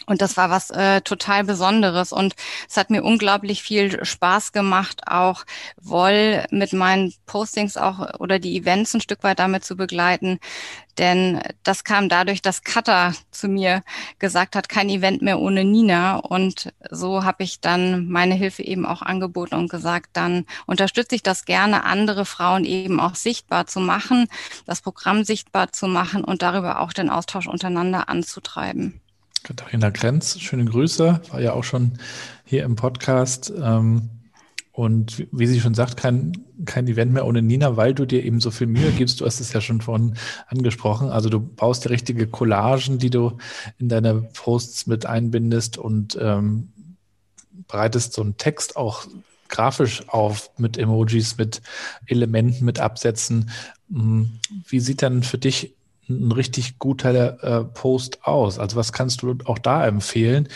[0.07, 2.13] Und das war was äh, total Besonderes.
[2.13, 2.33] Und
[2.67, 5.43] es hat mir unglaublich viel Spaß gemacht, auch
[5.79, 10.39] Woll mit meinen Postings auch oder die Events ein Stück weit damit zu begleiten.
[10.97, 13.83] Denn das kam dadurch, dass Katha zu mir
[14.17, 16.15] gesagt hat, kein Event mehr ohne Nina.
[16.15, 21.23] Und so habe ich dann meine Hilfe eben auch angeboten und gesagt, dann unterstütze ich
[21.23, 24.27] das gerne, andere Frauen eben auch sichtbar zu machen,
[24.65, 29.01] das Programm sichtbar zu machen und darüber auch den Austausch untereinander anzutreiben.
[29.47, 31.99] Katharina Grenz, schöne Grüße, war ja auch schon
[32.43, 33.53] hier im Podcast.
[33.57, 34.09] Ähm,
[34.73, 36.33] und wie sie schon sagt, kein,
[36.65, 39.21] kein Event mehr ohne Nina, weil du dir eben so viel Mühe gibst.
[39.21, 40.15] Du hast es ja schon vorhin
[40.47, 41.09] angesprochen.
[41.09, 43.37] Also du baust die richtige Collagen, die du
[43.79, 46.67] in deine Posts mit einbindest und ähm,
[47.69, 49.07] bereitest so einen Text auch
[49.47, 51.61] grafisch auf mit Emojis, mit
[52.05, 53.49] Elementen, mit Absätzen.
[53.89, 55.76] Hm, wie sieht dann für dich
[56.09, 58.59] ein richtig guter äh, Post aus?
[58.59, 60.47] Also was kannst du auch da empfehlen?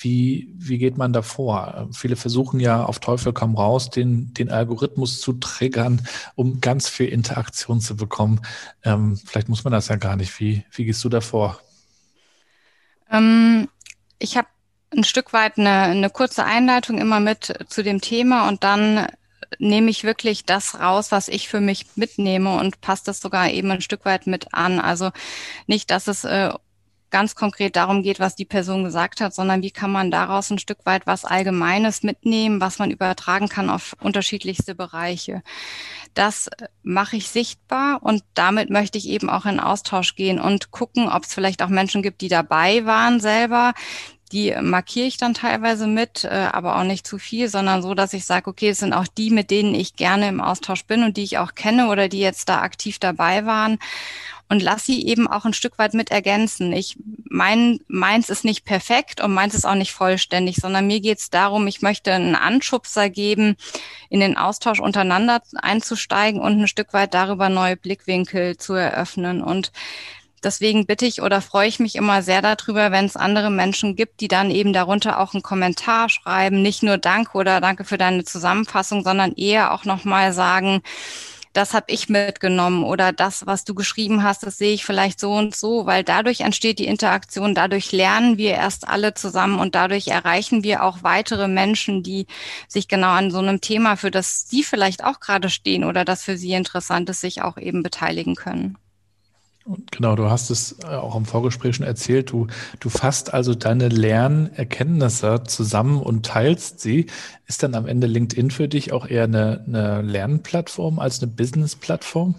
[0.00, 1.88] Wie, wie geht man da vor?
[1.92, 7.08] Viele versuchen ja auf Teufel komm raus, den, den Algorithmus zu triggern, um ganz viel
[7.08, 8.40] Interaktion zu bekommen.
[8.84, 10.38] Ähm, vielleicht muss man das ja gar nicht.
[10.38, 11.58] Wie, wie gehst du da vor?
[13.10, 13.68] Ähm,
[14.20, 14.48] ich habe
[14.96, 19.06] ein Stück weit eine, eine kurze Einleitung immer mit zu dem Thema und dann
[19.58, 23.70] nehme ich wirklich das raus, was ich für mich mitnehme und passe das sogar eben
[23.70, 24.80] ein Stück weit mit an.
[24.80, 25.10] Also
[25.66, 26.50] nicht, dass es äh,
[27.10, 30.58] ganz konkret darum geht, was die Person gesagt hat, sondern wie kann man daraus ein
[30.58, 35.42] Stück weit was Allgemeines mitnehmen, was man übertragen kann auf unterschiedlichste Bereiche.
[36.14, 40.70] Das äh, mache ich sichtbar und damit möchte ich eben auch in Austausch gehen und
[40.70, 43.74] gucken, ob es vielleicht auch Menschen gibt, die dabei waren selber,
[44.28, 48.12] die markiere ich dann teilweise mit, äh, aber auch nicht zu viel, sondern so, dass
[48.12, 51.16] ich sage, okay, es sind auch die, mit denen ich gerne im Austausch bin und
[51.16, 53.78] die ich auch kenne oder die jetzt da aktiv dabei waren
[54.48, 56.72] und lass sie eben auch ein Stück weit mit ergänzen.
[56.72, 56.96] Ich
[57.28, 61.30] mein meins ist nicht perfekt und meins ist auch nicht vollständig, sondern mir geht es
[61.30, 63.56] darum, ich möchte einen Anschubser geben,
[64.08, 69.42] in den Austausch untereinander einzusteigen und ein Stück weit darüber neue Blickwinkel zu eröffnen.
[69.42, 69.70] Und
[70.44, 74.20] Deswegen bitte ich oder freue ich mich immer sehr darüber, wenn es andere Menschen gibt,
[74.20, 78.24] die dann eben darunter auch einen Kommentar schreiben, nicht nur Danke oder Danke für deine
[78.24, 80.82] Zusammenfassung, sondern eher auch nochmal sagen,
[81.52, 85.32] das habe ich mitgenommen oder das, was du geschrieben hast, das sehe ich vielleicht so
[85.32, 90.08] und so, weil dadurch entsteht die Interaktion, dadurch lernen wir erst alle zusammen und dadurch
[90.08, 92.26] erreichen wir auch weitere Menschen, die
[92.68, 96.22] sich genau an so einem Thema, für das sie vielleicht auch gerade stehen oder das
[96.22, 98.78] für sie interessant ist, sich auch eben beteiligen können.
[99.90, 102.30] Genau, du hast es äh, auch im Vorgespräch schon erzählt.
[102.30, 102.46] Du,
[102.80, 107.06] du fasst also deine Lernerkenntnisse zusammen und teilst sie.
[107.46, 112.34] Ist dann am Ende LinkedIn für dich auch eher eine, eine Lernplattform als eine Business-Plattform?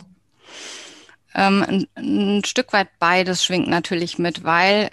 [1.36, 4.90] Ähm, ein, ein Stück weit beides schwingt natürlich mit, weil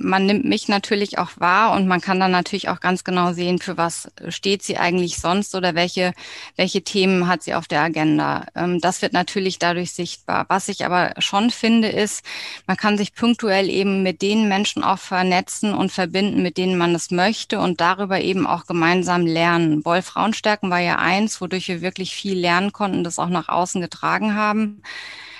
[0.00, 3.58] man nimmt mich natürlich auch wahr und man kann dann natürlich auch ganz genau sehen,
[3.58, 6.12] für was steht sie eigentlich sonst oder welche,
[6.56, 8.46] welche Themen hat sie auf der Agenda.
[8.54, 10.46] Ähm, das wird natürlich dadurch sichtbar.
[10.48, 12.24] Was ich aber schon finde, ist,
[12.66, 16.94] man kann sich punktuell eben mit den Menschen auch vernetzen und verbinden, mit denen man
[16.94, 19.82] es möchte und darüber eben auch gemeinsam lernen.
[19.82, 23.80] Boll Frauenstärken war ja eins, wodurch wir wirklich viel lernen konnten, das auch nach außen
[23.80, 24.82] getragen haben.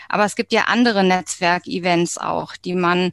[0.09, 3.13] Aber es gibt ja andere Netzwerkevents auch, die man,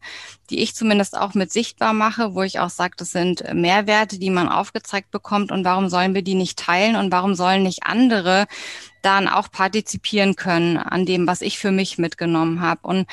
[0.49, 4.29] die ich zumindest auch mit sichtbar mache, wo ich auch sage, das sind Mehrwerte, die
[4.29, 8.47] man aufgezeigt bekommt und warum sollen wir die nicht teilen und warum sollen nicht andere
[9.01, 12.81] dann auch partizipieren können an dem, was ich für mich mitgenommen habe.
[12.83, 13.07] Und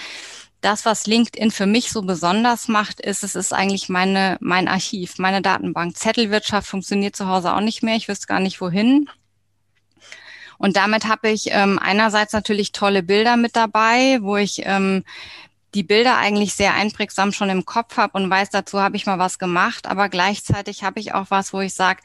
[0.63, 5.19] das, was LinkedIn für mich so besonders macht, ist, es ist eigentlich meine, mein Archiv,
[5.19, 5.97] meine Datenbank.
[5.97, 7.97] Zettelwirtschaft funktioniert zu Hause auch nicht mehr.
[7.97, 9.11] Ich wüsste gar nicht wohin.
[10.63, 15.03] Und damit habe ich ähm, einerseits natürlich tolle Bilder mit dabei, wo ich ähm,
[15.75, 19.19] die Bilder eigentlich sehr einprägsam schon im Kopf habe und weiß, dazu habe ich mal
[19.19, 22.03] was gemacht, aber gleichzeitig habe ich auch was, wo ich sage,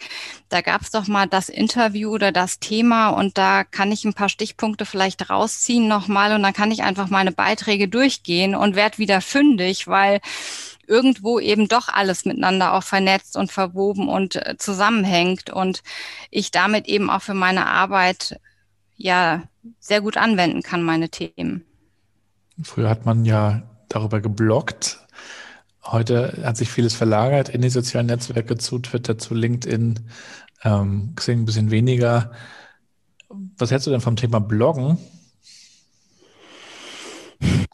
[0.50, 4.15] da gab es doch mal das Interview oder das Thema und da kann ich ein
[4.15, 8.98] paar Stichpunkte vielleicht rausziehen nochmal und dann kann ich einfach meine Beiträge durchgehen und werde
[8.98, 10.20] wieder fündig, weil
[10.88, 15.84] irgendwo eben doch alles miteinander auch vernetzt und verwoben und äh, zusammenhängt und
[16.32, 18.39] ich damit eben auch für meine Arbeit
[18.95, 19.43] ja
[19.80, 21.63] sehr gut anwenden kann, meine Themen.
[22.63, 25.00] Früher hat man ja darüber geblockt.
[25.84, 30.00] Heute hat sich vieles verlagert in die sozialen Netzwerke zu Twitter, zu LinkedIn,
[30.63, 32.32] ähm, Xing ein bisschen weniger.
[33.30, 34.97] Was hältst du denn vom Thema Bloggen?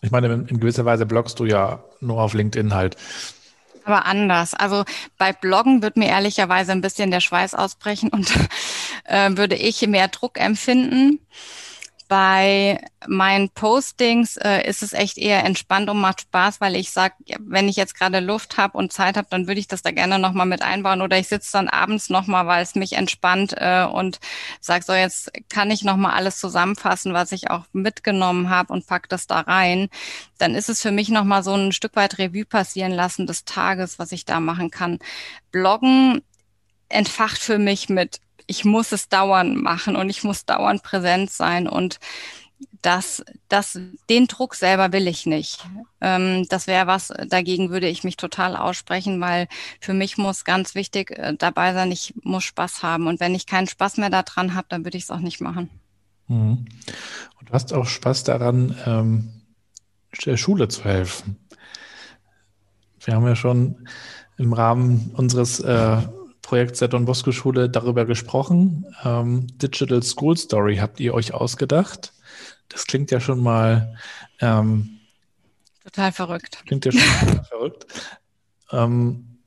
[0.04, 2.98] Ich meine, in, gewisser Weise bloggst du ja nur auf LinkedIn halt.
[3.86, 4.54] Aber anders.
[4.54, 4.84] Also
[5.18, 8.32] bei Bloggen wird mir ehrlicherweise ein bisschen der Schweiß ausbrechen und
[9.06, 11.20] äh, würde ich mehr Druck empfinden.
[12.14, 17.16] Bei meinen Postings äh, ist es echt eher entspannt und macht Spaß, weil ich sage,
[17.40, 20.20] wenn ich jetzt gerade Luft habe und Zeit habe, dann würde ich das da gerne
[20.20, 24.20] nochmal mit einbauen oder ich sitze dann abends nochmal, weil es mich entspannt äh, und
[24.62, 29.10] sage, so jetzt kann ich nochmal alles zusammenfassen, was ich auch mitgenommen habe und pack
[29.10, 29.90] das da rein.
[30.38, 33.98] Dann ist es für mich nochmal so ein Stück weit Revue passieren lassen des Tages,
[33.98, 35.00] was ich da machen kann.
[35.52, 36.22] Bloggen
[36.90, 41.68] entfacht für mich mit ich muss es dauernd machen und ich muss dauernd präsent sein
[41.68, 42.00] und
[42.82, 43.80] das, das,
[44.10, 45.66] den Druck selber will ich nicht.
[46.02, 49.48] Ähm, das wäre was, dagegen würde ich mich total aussprechen, weil
[49.80, 53.08] für mich muss ganz wichtig äh, dabei sein, ich muss Spaß haben.
[53.08, 55.70] Und wenn ich keinen Spaß mehr daran habe, dann würde ich es auch nicht machen.
[56.28, 56.66] Mhm.
[57.40, 59.42] Und du hast auch Spaß daran, ähm,
[60.26, 61.38] der Schule zu helfen.
[63.00, 63.88] Wir haben ja schon
[64.38, 65.98] im Rahmen unseres äh,
[66.44, 68.86] Projekt der Don Bosco Schule darüber gesprochen.
[69.04, 72.14] Ähm, Digital School Story habt ihr euch ausgedacht.
[72.70, 73.96] Das klingt ja schon mal
[74.40, 75.00] ähm,
[75.84, 76.62] total verrückt.
[76.68, 77.86] Klingt ja schon mal verrückt.
[78.72, 79.40] Ähm,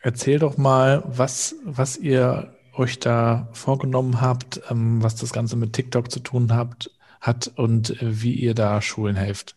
[0.00, 5.72] erzähl doch mal, was, was ihr euch da vorgenommen habt, ähm, was das Ganze mit
[5.72, 9.56] TikTok zu tun habt, hat und äh, wie ihr da Schulen helft.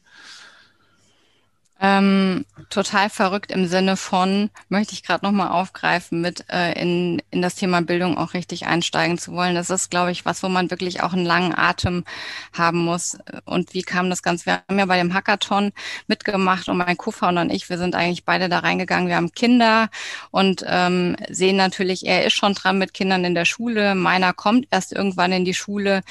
[1.82, 7.42] Ähm, total verrückt im Sinne von, möchte ich gerade nochmal aufgreifen, mit äh, in, in
[7.42, 9.56] das Thema Bildung auch richtig einsteigen zu wollen.
[9.56, 12.04] Das ist, glaube ich, was, wo man wirklich auch einen langen Atem
[12.52, 13.18] haben muss.
[13.46, 14.48] Und wie kam das Ganze?
[14.48, 15.72] Wir haben ja bei dem Hackathon
[16.08, 19.08] mitgemacht und mein Co-Founder und ich, wir sind eigentlich beide da reingegangen.
[19.08, 19.90] Wir haben Kinder
[20.32, 23.96] und ähm, sehen natürlich, er ist schon dran mit Kindern in der Schule.
[23.96, 26.02] Meiner kommt erst irgendwann in die Schule.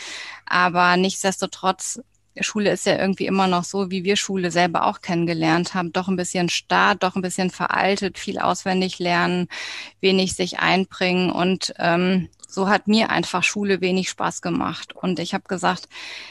[0.47, 2.01] Aber nichtsdestotrotz
[2.43, 6.09] Schule ist ja irgendwie immer noch so, wie wir Schule selber auch kennengelernt haben, doch
[6.09, 9.49] ein bisschen starr, doch ein bisschen veraltet, viel auswendig lernen,
[10.01, 14.95] wenig sich einbringen und ähm, so hat mir einfach Schule wenig Spaß gemacht.
[14.97, 15.87] Und ich habe gesagt,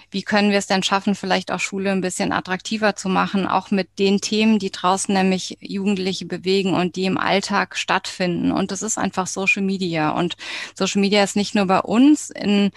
[0.09, 3.69] wie können wir es denn schaffen, vielleicht auch Schule ein bisschen attraktiver zu machen, auch
[3.69, 8.51] mit den Themen, die draußen nämlich Jugendliche bewegen und die im Alltag stattfinden.
[8.51, 10.09] Und das ist einfach Social Media.
[10.09, 10.35] Und
[10.73, 12.71] Social Media ist nicht nur bei uns in,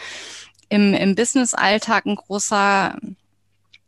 [0.69, 2.99] im, im Business-Alltag ein großer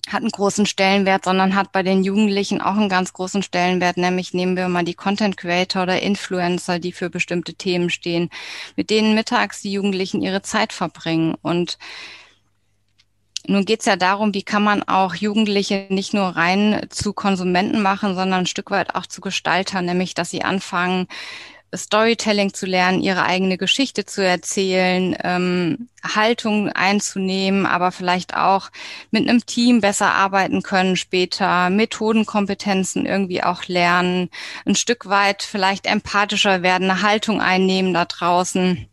[0.09, 4.35] hat einen großen Stellenwert, sondern hat bei den Jugendlichen auch einen ganz großen Stellenwert, nämlich
[4.35, 8.29] nehmen wir mal die Content Creator oder Influencer, die für bestimmte Themen stehen,
[8.77, 11.37] mit denen mittags die Jugendlichen ihre Zeit verbringen.
[11.41, 11.79] Und
[13.47, 17.83] nun geht es ja darum, wie kann man auch Jugendliche nicht nur rein zu Konsumenten
[17.83, 21.07] machen, sondern ein Stück weit auch zu Gestaltern, nämlich dass sie anfangen,
[21.75, 28.71] Storytelling zu lernen, ihre eigene Geschichte zu erzählen, ähm, Haltung einzunehmen, aber vielleicht auch
[29.11, 34.29] mit einem Team besser arbeiten können später, Methodenkompetenzen irgendwie auch lernen,
[34.67, 38.89] ein Stück weit vielleicht empathischer werden, eine Haltung einnehmen da draußen.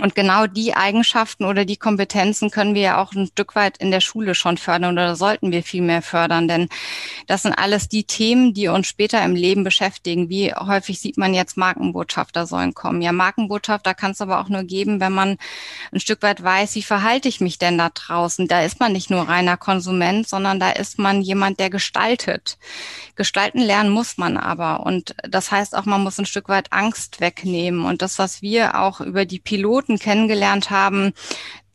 [0.00, 3.90] Und genau die Eigenschaften oder die Kompetenzen können wir ja auch ein Stück weit in
[3.90, 6.68] der Schule schon fördern oder sollten wir viel mehr fördern, denn
[7.26, 10.28] das sind alles die Themen, die uns später im Leben beschäftigen.
[10.28, 13.00] Wie häufig sieht man jetzt Markenbotschafter sollen kommen?
[13.00, 15.38] Ja, Markenbotschafter kann es aber auch nur geben, wenn man
[15.92, 18.48] ein Stück weit weiß, wie verhalte ich mich denn da draußen?
[18.48, 22.58] Da ist man nicht nur reiner Konsument, sondern da ist man jemand, der gestaltet.
[23.14, 24.80] Gestalten lernen muss man aber.
[24.84, 27.84] Und das heißt auch, man muss ein Stück weit Angst wegnehmen.
[27.84, 31.12] Und das, was wir auch über die Piloten Piloten kennengelernt haben,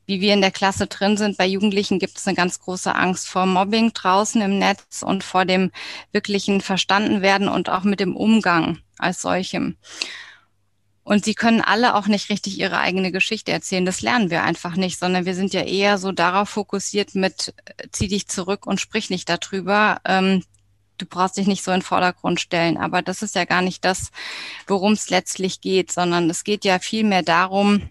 [0.06, 1.38] wie wir in der Klasse drin sind.
[1.38, 5.46] Bei Jugendlichen gibt es eine ganz große Angst vor Mobbing draußen im Netz und vor
[5.46, 5.72] dem
[6.12, 9.78] wirklichen Verstandenwerden und auch mit dem Umgang als solchem.
[11.04, 13.86] Und sie können alle auch nicht richtig ihre eigene Geschichte erzählen.
[13.86, 17.88] Das lernen wir einfach nicht, sondern wir sind ja eher so darauf fokussiert mit, äh,
[17.92, 20.00] zieh dich zurück und sprich nicht darüber.
[20.06, 20.44] Ähm,
[21.02, 22.78] du brauchst dich nicht so in den Vordergrund stellen.
[22.78, 24.12] Aber das ist ja gar nicht das,
[24.68, 27.90] worum es letztlich geht, sondern es geht ja viel mehr darum,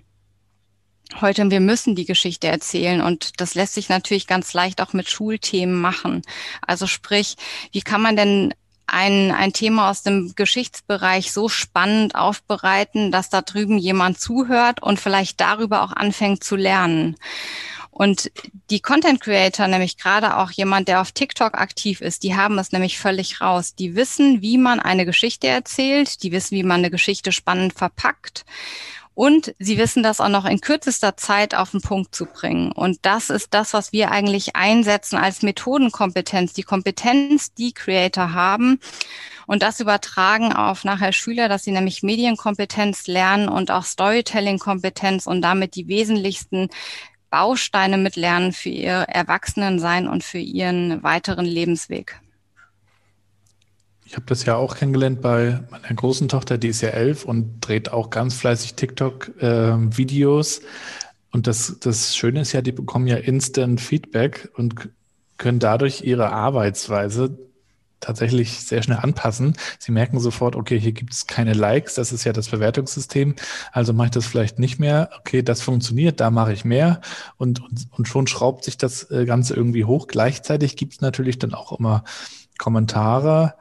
[1.21, 5.09] heute, wir müssen die Geschichte erzählen und das lässt sich natürlich ganz leicht auch mit
[5.11, 6.23] Schulthemen machen.
[6.67, 7.37] Also sprich,
[7.73, 8.55] wie kann man denn
[8.87, 15.01] ein, ein Thema aus dem Geschichtsbereich so spannend aufbereiten, dass da drüben jemand zuhört und
[15.01, 17.17] vielleicht darüber auch anfängt zu lernen.
[17.91, 18.31] Und
[18.71, 22.73] die Content Creator, nämlich gerade auch jemand, der auf TikTok aktiv ist, die haben es
[22.73, 23.75] nämlich völlig raus.
[23.75, 28.45] Die wissen, wie man eine Geschichte erzählt, die wissen, wie man eine Geschichte spannend verpackt
[29.21, 32.73] und sie wissen das auch noch in kürzester Zeit auf den Punkt zu bringen.
[32.73, 38.81] Und das ist das, was wir eigentlich einsetzen als Methodenkompetenz, die Kompetenz, die Creator haben.
[39.47, 45.43] Und das übertragen auf nachher Schüler, dass sie nämlich Medienkompetenz lernen und auch Storytelling-Kompetenz und
[45.43, 46.71] damit die wesentlichsten
[47.29, 52.19] Bausteine mitlernen für ihr Erwachsenensein und für ihren weiteren Lebensweg.
[54.11, 57.61] Ich habe das ja auch kennengelernt bei meiner großen Tochter, die ist ja elf und
[57.61, 60.59] dreht auch ganz fleißig TikTok-Videos.
[60.59, 60.63] Äh,
[61.31, 64.89] und das, das Schöne ist ja, die bekommen ja Instant Feedback und
[65.39, 67.39] können dadurch ihre Arbeitsweise
[68.01, 69.57] tatsächlich sehr schnell anpassen.
[69.79, 73.37] Sie merken sofort, okay, hier gibt es keine Likes, das ist ja das Bewertungssystem,
[73.71, 75.11] also mache ich das vielleicht nicht mehr.
[75.21, 77.01] Okay, das funktioniert, da mache ich mehr
[77.37, 80.09] und, und, und schon schraubt sich das äh, Ganze irgendwie hoch.
[80.09, 82.03] Gleichzeitig gibt es natürlich dann auch immer
[82.59, 83.55] Kommentare,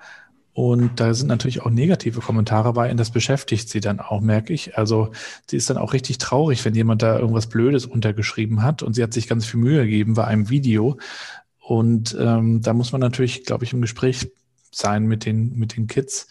[0.60, 4.52] und da sind natürlich auch negative Kommentare bei und das beschäftigt sie dann auch, merke
[4.52, 4.78] ich.
[4.78, 5.14] Also
[5.48, 9.02] sie ist dann auch richtig traurig, wenn jemand da irgendwas Blödes untergeschrieben hat und sie
[9.02, 10.98] hat sich ganz viel Mühe gegeben bei einem Video.
[11.60, 14.34] Und ähm, da muss man natürlich, glaube ich, im Gespräch
[14.70, 16.28] sein mit den, mit den Kids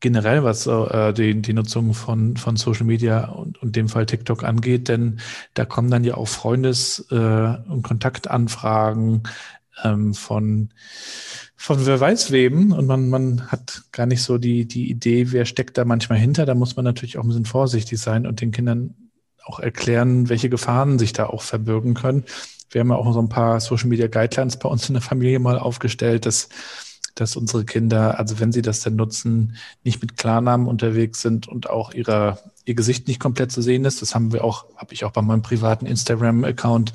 [0.00, 4.42] generell, was äh, die, die Nutzung von, von Social Media und, und dem Fall TikTok
[4.42, 5.20] angeht, denn
[5.54, 9.22] da kommen dann ja auch Freundes- äh, und Kontaktanfragen
[9.84, 10.70] ähm, von
[11.56, 15.44] von wer weiß wem und man, man hat gar nicht so die, die Idee, wer
[15.44, 16.46] steckt da manchmal hinter.
[16.46, 18.94] Da muss man natürlich auch ein bisschen vorsichtig sein und den Kindern
[19.44, 22.24] auch erklären, welche Gefahren sich da auch verbirgen können.
[22.70, 25.38] Wir haben ja auch so ein paar Social Media Guidelines bei uns in der Familie
[25.38, 26.48] mal aufgestellt, dass
[27.14, 31.68] dass unsere Kinder, also wenn sie das denn nutzen, nicht mit Klarnamen unterwegs sind und
[31.68, 34.00] auch ihrer, ihr Gesicht nicht komplett zu sehen ist.
[34.00, 36.92] Das haben wir auch, habe ich auch bei meinem privaten Instagram-Account.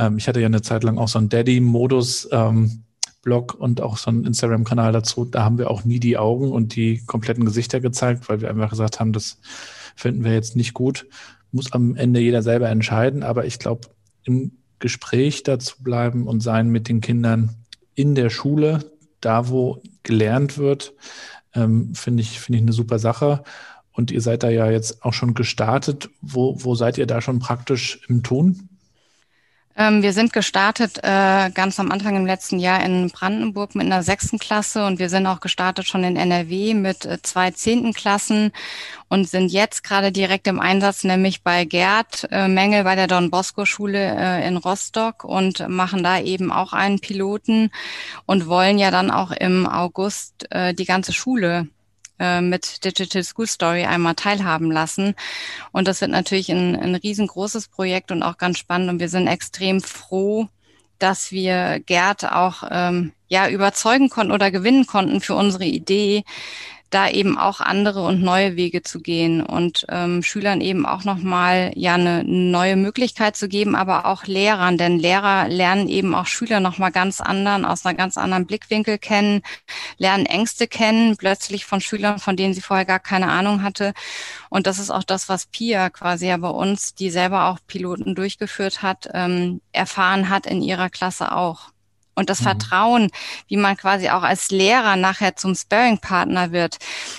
[0.00, 2.28] Ähm, ich hatte ja eine Zeit lang auch so einen Daddy-Modus.
[2.32, 2.82] Ähm,
[3.22, 5.24] Blog und auch so einen Instagram-Kanal dazu.
[5.24, 8.70] Da haben wir auch nie die Augen und die kompletten Gesichter gezeigt, weil wir einfach
[8.70, 9.38] gesagt haben, das
[9.94, 11.06] finden wir jetzt nicht gut.
[11.52, 13.22] Muss am Ende jeder selber entscheiden.
[13.22, 13.88] Aber ich glaube,
[14.24, 17.56] im Gespräch dazu bleiben und sein mit den Kindern
[17.94, 18.90] in der Schule,
[19.20, 20.94] da wo gelernt wird,
[21.54, 23.42] ähm, finde ich, finde ich eine super Sache.
[23.92, 26.08] Und ihr seid da ja jetzt auch schon gestartet.
[26.22, 28.69] Wo, wo seid ihr da schon praktisch im Tun?
[29.80, 34.02] Ähm, wir sind gestartet äh, ganz am Anfang im letzten Jahr in Brandenburg mit einer
[34.02, 38.52] sechsten Klasse und wir sind auch gestartet schon in NRW mit äh, zwei zehnten Klassen
[39.08, 43.30] und sind jetzt gerade direkt im Einsatz, nämlich bei Gerd äh, Mengel bei der Don
[43.30, 47.70] Bosco Schule äh, in Rostock und machen da eben auch einen Piloten
[48.26, 51.68] und wollen ja dann auch im August äh, die ganze Schule
[52.20, 55.14] äh, mit Digital School Story einmal teilhaben lassen.
[55.72, 58.90] Und das wird natürlich ein, ein riesengroßes Projekt und auch ganz spannend.
[58.90, 60.48] Und wir sind extrem froh,
[61.00, 66.24] dass wir Gerd auch ähm, ja überzeugen konnten oder gewinnen konnten für unsere Idee,
[66.90, 71.70] da eben auch andere und neue Wege zu gehen und ähm, Schülern eben auch nochmal
[71.76, 76.58] ja eine neue Möglichkeit zu geben, aber auch Lehrern, denn Lehrer lernen eben auch Schüler
[76.58, 79.42] nochmal ganz anderen, aus einer ganz anderen Blickwinkel kennen,
[79.98, 83.92] lernen Ängste kennen, plötzlich von Schülern, von denen sie vorher gar keine Ahnung hatte.
[84.48, 88.16] Und das ist auch das, was Pia quasi ja bei uns, die selber auch Piloten
[88.16, 91.70] durchgeführt hat, ähm, erfahren hat in ihrer Klasse auch.
[92.20, 92.44] Und das mhm.
[92.44, 93.10] Vertrauen,
[93.48, 96.76] wie man quasi auch als Lehrer nachher zum Sparring-Partner wird,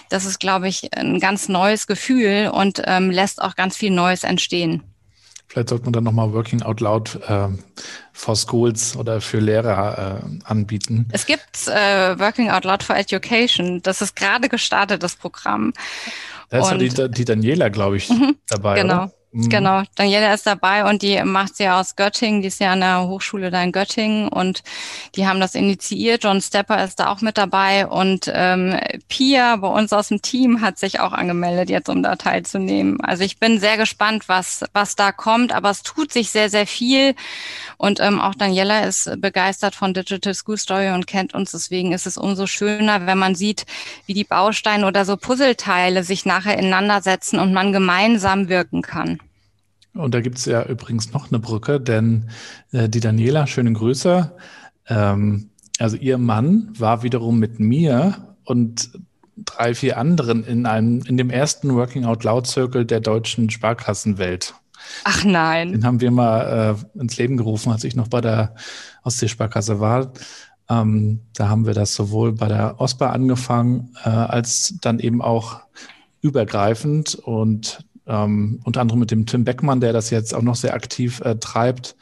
[0.10, 4.24] das ist, glaube ich, ein ganz neues Gefühl und ähm, lässt auch ganz viel Neues
[4.24, 4.84] entstehen.
[5.48, 7.50] Vielleicht sollte man dann nochmal Working Out Loud äh,
[8.14, 11.10] for Schools oder für Lehrer äh, anbieten.
[11.12, 13.82] Es gibt äh, Working Out Loud for Education.
[13.82, 15.74] Das ist gerade gestartet, das Programm.
[16.50, 18.82] Da ist und, ja die, die Daniela, glaube ich, mhm, dabei.
[18.82, 19.04] Genau.
[19.04, 19.12] Oder?
[19.34, 19.48] Mhm.
[19.48, 22.82] Genau, Daniela ist dabei und die macht sie ja aus Göttingen, die ist ja an
[22.82, 24.62] der Hochschule da in Göttingen und
[25.16, 26.26] die haben das initiiert.
[26.26, 28.78] John Stepper ist da auch mit dabei und ähm,
[29.08, 33.00] Pia bei uns aus dem Team hat sich auch angemeldet, jetzt um da teilzunehmen.
[33.00, 36.68] Also ich bin sehr gespannt, was, was da kommt, aber es tut sich sehr, sehr
[36.68, 37.16] viel
[37.78, 41.52] und ähm, auch Daniela ist begeistert von Digital School Story und kennt uns.
[41.52, 43.66] Deswegen ist es umso schöner, wenn man sieht,
[44.06, 49.21] wie die Bausteine oder so Puzzleteile sich nachher ineinander setzen und man gemeinsam wirken kann.
[49.94, 52.30] Und da gibt es ja übrigens noch eine Brücke, denn
[52.72, 54.32] äh, die Daniela, schöne Grüße.
[54.88, 58.92] Ähm, also ihr Mann war wiederum mit mir und
[59.38, 64.54] drei, vier anderen in einem, in dem ersten Working Out Loud Circle der deutschen Sparkassenwelt.
[65.04, 65.72] Ach nein.
[65.72, 68.56] Den haben wir mal äh, ins Leben gerufen, als ich noch bei der
[69.04, 70.14] Ostseesparkasse war.
[70.70, 75.62] Ähm, da haben wir das sowohl bei der OSPA angefangen, äh, als dann eben auch
[76.22, 77.16] übergreifend.
[77.16, 81.22] Und ähm, unter anderem mit dem Tim Beckmann, der das jetzt auch noch sehr aktiv
[81.22, 81.96] äh, treibt.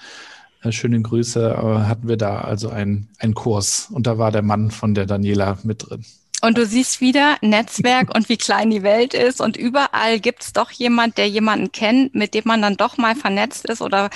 [0.62, 4.72] Äh, schöne Grüße, äh, hatten wir da also einen Kurs und da war der Mann
[4.72, 6.06] von der Daniela mit drin.
[6.42, 9.42] Und du siehst wieder Netzwerk und wie klein die Welt ist.
[9.42, 13.16] Und überall gibt es doch jemand, der jemanden kennt, mit dem man dann doch mal
[13.16, 14.10] vernetzt ist oder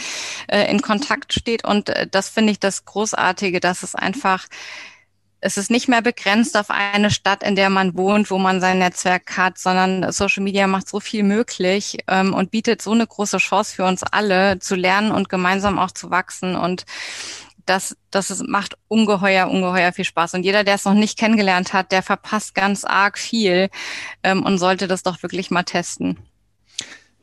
[0.47, 1.65] äh, in Kontakt steht.
[1.65, 4.47] Und äh, das finde ich das Großartige, dass es einfach
[5.43, 8.79] es ist nicht mehr begrenzt auf eine Stadt, in der man wohnt, wo man sein
[8.79, 13.37] Netzwerk hat, sondern Social Media macht so viel möglich ähm, und bietet so eine große
[13.37, 16.55] Chance für uns alle zu lernen und gemeinsam auch zu wachsen.
[16.55, 16.85] Und
[17.65, 20.33] das, das ist, macht ungeheuer, ungeheuer viel Spaß.
[20.35, 23.69] Und jeder, der es noch nicht kennengelernt hat, der verpasst ganz arg viel
[24.23, 26.19] ähm, und sollte das doch wirklich mal testen.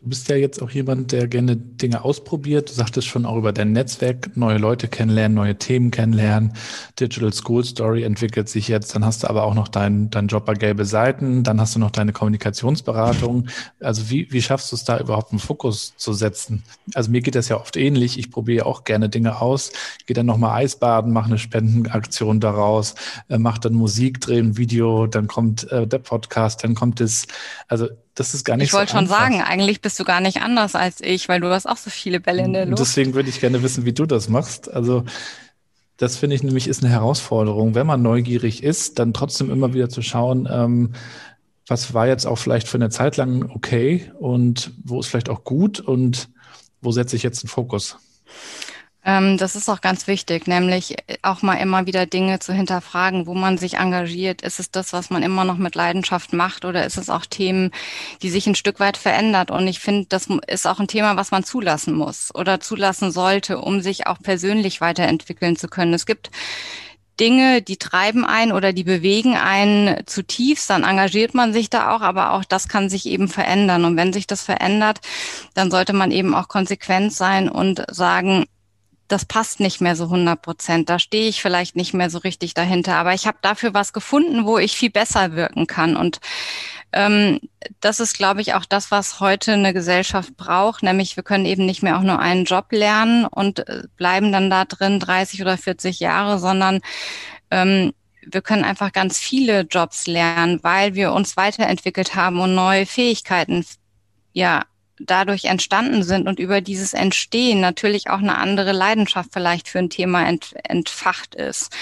[0.02, 2.70] Du bist ja jetzt auch jemand, der gerne Dinge ausprobiert.
[2.70, 6.54] Du sagtest schon auch über dein Netzwerk, neue Leute kennenlernen, neue Themen kennenlernen.
[6.98, 8.94] Digital School Story entwickelt sich jetzt.
[8.94, 11.44] Dann hast du aber auch noch deinen dein Job bei Gelbe Seiten.
[11.44, 13.48] Dann hast du noch deine Kommunikationsberatung.
[13.80, 16.62] Also wie, wie schaffst du es da überhaupt einen Fokus zu setzen?
[16.94, 18.18] Also mir geht das ja oft ähnlich.
[18.18, 19.70] Ich probiere auch gerne Dinge aus.
[20.06, 22.94] Gehe dann nochmal Eisbaden, mache eine Spendenaktion daraus,
[23.28, 27.26] äh, mache dann Musik, drehe ein Video, dann kommt äh, der Podcast, dann kommt es,
[27.68, 30.20] also das ist gar nicht ich so Ich wollte schon sagen, eigentlich bist du gar
[30.20, 32.80] nicht anders als ich, weil du hast auch so viele Bälle in der Luft.
[32.80, 34.72] Deswegen würde ich gerne wissen, wie du das machst.
[34.72, 35.04] Also
[35.96, 39.90] das finde ich nämlich ist eine Herausforderung, wenn man neugierig ist, dann trotzdem immer wieder
[39.90, 40.94] zu schauen, ähm,
[41.66, 45.44] was war jetzt auch vielleicht für eine Zeit lang okay und wo ist vielleicht auch
[45.44, 46.28] gut und
[46.80, 47.98] wo setze ich jetzt einen Fokus?
[49.02, 53.26] Ähm, das ist auch ganz wichtig, nämlich äh, auch mal immer wieder Dinge zu hinterfragen,
[53.26, 54.42] wo man sich engagiert.
[54.42, 57.70] Ist es das, was man immer noch mit Leidenschaft macht oder ist es auch Themen,
[58.22, 59.50] die sich ein Stück weit verändert?
[59.50, 63.58] Und ich finde, das ist auch ein Thema, was man zulassen muss oder zulassen sollte,
[63.58, 65.94] um sich auch persönlich weiterentwickeln zu können.
[65.94, 66.30] Es gibt
[67.20, 72.00] Dinge, die treiben einen oder die bewegen einen zutiefst, dann engagiert man sich da auch,
[72.00, 73.84] aber auch das kann sich eben verändern.
[73.84, 75.00] Und wenn sich das verändert,
[75.54, 78.46] dann sollte man eben auch konsequent sein und sagen,
[79.10, 80.88] das passt nicht mehr so 100 Prozent.
[80.88, 82.94] Da stehe ich vielleicht nicht mehr so richtig dahinter.
[82.94, 85.96] Aber ich habe dafür was gefunden, wo ich viel besser wirken kann.
[85.96, 86.20] Und
[86.92, 87.40] ähm,
[87.80, 90.84] das ist, glaube ich, auch das, was heute eine Gesellschaft braucht.
[90.84, 94.48] Nämlich wir können eben nicht mehr auch nur einen Job lernen und äh, bleiben dann
[94.48, 96.80] da drin 30 oder 40 Jahre, sondern
[97.50, 97.92] ähm,
[98.22, 103.64] wir können einfach ganz viele Jobs lernen, weil wir uns weiterentwickelt haben und neue Fähigkeiten
[104.32, 104.64] ja
[105.00, 109.90] dadurch entstanden sind und über dieses Entstehen natürlich auch eine andere Leidenschaft vielleicht für ein
[109.90, 111.72] Thema ent, entfacht ist.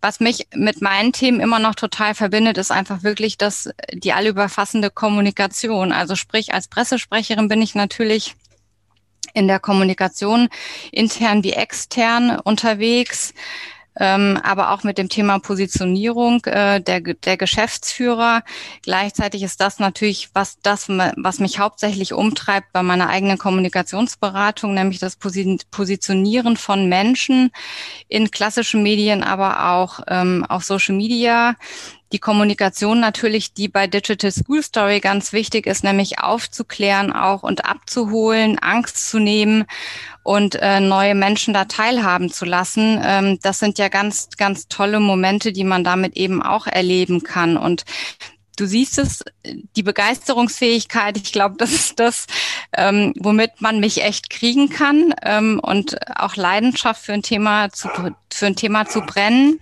[0.00, 4.90] Was mich mit meinen Themen immer noch total verbindet, ist einfach wirklich das, die allüberfassende
[4.90, 5.92] Kommunikation.
[5.92, 8.36] Also sprich, als Pressesprecherin bin ich natürlich
[9.32, 10.48] in der Kommunikation
[10.92, 13.32] intern wie extern unterwegs
[13.98, 18.42] ähm, aber auch mit dem Thema Positionierung äh, der, der Geschäftsführer.
[18.82, 24.98] Gleichzeitig ist das natürlich was das, was mich hauptsächlich umtreibt bei meiner eigenen Kommunikationsberatung, nämlich
[24.98, 27.50] das Positionieren von Menschen
[28.08, 31.56] in klassischen Medien, aber auch ähm, auf Social Media
[32.14, 37.64] die Kommunikation natürlich, die bei Digital School Story ganz wichtig ist, nämlich aufzuklären auch und
[37.64, 39.64] abzuholen, Angst zu nehmen
[40.22, 43.00] und äh, neue Menschen da teilhaben zu lassen.
[43.02, 47.56] Ähm, das sind ja ganz, ganz tolle Momente, die man damit eben auch erleben kann.
[47.56, 47.84] Und
[48.56, 49.24] du siehst es,
[49.74, 52.26] die Begeisterungsfähigkeit, ich glaube, das ist das,
[52.76, 57.88] ähm, womit man mich echt kriegen kann ähm, und auch Leidenschaft für ein Thema zu,
[58.32, 59.58] für ein Thema zu brennen.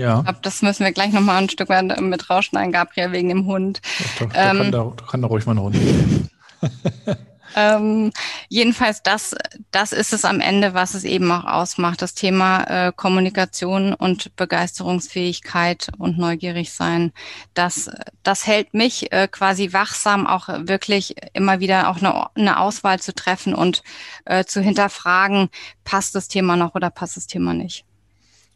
[0.00, 0.18] Ja.
[0.18, 3.44] Ich glaube, das müssen wir gleich nochmal ein Stück weit mit rausschneiden, Gabriel, wegen dem
[3.44, 3.82] Hund.
[4.18, 6.30] Doch, doch, ähm, kann, da, kann da ruhig mal eine Hund geben.
[7.56, 8.10] ähm,
[8.48, 9.34] jedenfalls, das,
[9.70, 12.00] das ist es am Ende, was es eben auch ausmacht.
[12.00, 17.12] Das Thema äh, Kommunikation und Begeisterungsfähigkeit und neugierig sein.
[17.52, 17.90] Das,
[18.22, 23.14] das hält mich äh, quasi wachsam, auch wirklich immer wieder auch eine, eine Auswahl zu
[23.14, 23.82] treffen und
[24.24, 25.50] äh, zu hinterfragen,
[25.84, 27.84] passt das Thema noch oder passt das Thema nicht.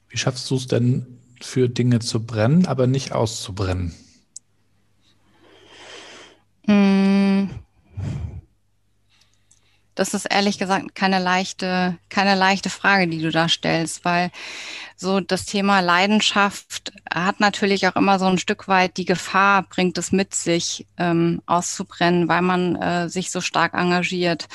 [0.08, 3.94] Wie schaffst du es denn, für Dinge zu brennen, aber nicht auszubrennen?
[6.66, 7.50] Mm.
[9.94, 14.32] Das ist ehrlich gesagt keine leichte, keine leichte Frage, die du da stellst, weil
[14.96, 19.96] so das Thema Leidenschaft hat natürlich auch immer so ein Stück weit die Gefahr, bringt
[19.98, 24.48] es mit sich, ähm, auszubrennen, weil man äh, sich so stark engagiert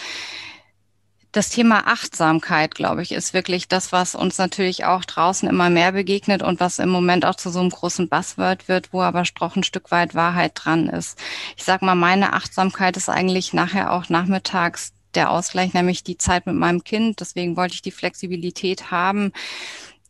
[1.31, 5.91] das Thema Achtsamkeit, glaube ich, ist wirklich das, was uns natürlich auch draußen immer mehr
[5.91, 9.55] begegnet und was im Moment auch zu so einem großen Buzzword wird, wo aber doch
[9.55, 11.19] ein Stück weit Wahrheit dran ist.
[11.55, 16.45] Ich sag mal, meine Achtsamkeit ist eigentlich nachher auch nachmittags der Ausgleich, nämlich die Zeit
[16.45, 17.19] mit meinem Kind.
[17.19, 19.31] Deswegen wollte ich die Flexibilität haben,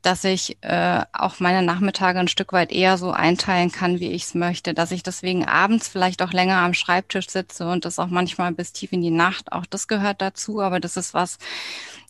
[0.02, 4.24] dass ich äh, auch meine Nachmittage ein Stück weit eher so einteilen kann, wie ich
[4.24, 8.08] es möchte, dass ich deswegen abends vielleicht auch länger am Schreibtisch sitze und das auch
[8.08, 9.52] manchmal bis tief in die Nacht.
[9.52, 11.38] Auch das gehört dazu, aber das ist was,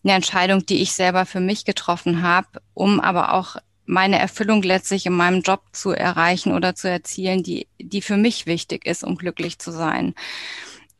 [0.04, 5.08] eine Entscheidung, die ich selber für mich getroffen habe, um aber auch meine Erfüllung letztlich
[5.08, 9.18] in meinem Job zu erreichen oder zu erzielen, die, die für mich wichtig ist, um
[9.18, 10.14] glücklich zu sein.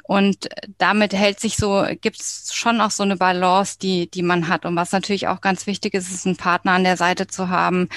[0.10, 0.50] Und
[0.80, 4.66] damit hält sich so, gibt es schon auch so eine Balance, die, die man hat.
[4.66, 7.90] Und was natürlich auch ganz wichtig ist, ist einen Partner an der Seite zu haben,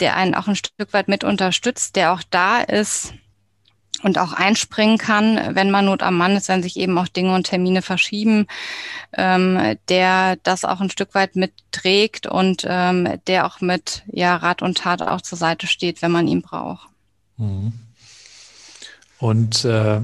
[0.00, 3.14] der einen auch ein Stück weit mit unterstützt, der auch da ist
[4.02, 7.32] und auch einspringen kann, wenn man Not am Mann ist, wenn sich eben auch Dinge
[7.32, 8.48] und Termine verschieben,
[9.12, 14.62] ähm, der das auch ein Stück weit mitträgt und ähm, der auch mit ja, Rat
[14.62, 16.88] und Tat auch zur Seite steht, wenn man ihn braucht.
[17.36, 17.72] Mhm.
[19.20, 20.00] Und äh,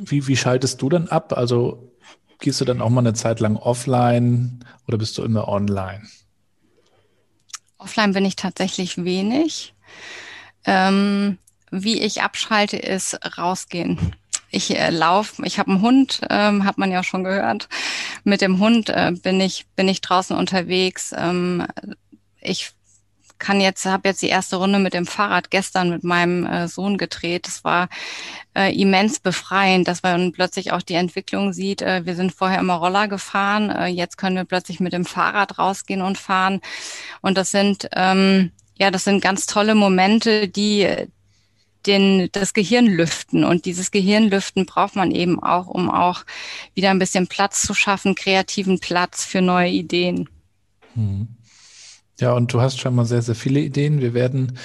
[0.00, 1.32] wie, wie schaltest du dann ab?
[1.36, 1.92] Also
[2.38, 6.02] gehst du dann auch mal eine Zeit lang offline oder bist du immer online?
[7.78, 9.74] Offline bin ich tatsächlich wenig.
[10.64, 11.38] Ähm,
[11.70, 14.14] wie ich abschalte, ist rausgehen.
[14.50, 17.68] Ich äh, laufe, ich habe einen Hund, ähm, hat man ja schon gehört.
[18.24, 21.14] Mit dem Hund äh, bin ich bin ich draußen unterwegs.
[21.16, 21.66] Ähm,
[22.40, 22.72] ich
[23.38, 26.98] kann jetzt, habe jetzt die erste Runde mit dem Fahrrad gestern mit meinem äh, Sohn
[26.98, 27.46] gedreht.
[27.46, 27.88] Das war
[28.54, 31.82] äh, immens befreiend, dass man plötzlich auch die Entwicklung sieht.
[31.82, 35.58] Äh, wir sind vorher immer Roller gefahren, äh, jetzt können wir plötzlich mit dem Fahrrad
[35.58, 36.60] rausgehen und fahren.
[37.20, 40.86] Und das sind ähm, ja, das sind ganz tolle Momente, die
[41.86, 43.44] den, das Gehirn lüften.
[43.44, 46.24] Und dieses Gehirnlüften braucht man eben auch, um auch
[46.74, 50.28] wieder ein bisschen Platz zu schaffen, kreativen Platz für neue Ideen.
[50.94, 51.28] Hm.
[52.20, 54.00] Ja, und du hast schon mal sehr, sehr viele Ideen.
[54.00, 54.58] Wir werden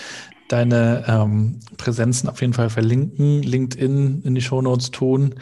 [0.48, 5.36] deine ähm, Präsenzen auf jeden Fall verlinken, LinkedIn in die Shownotes tun.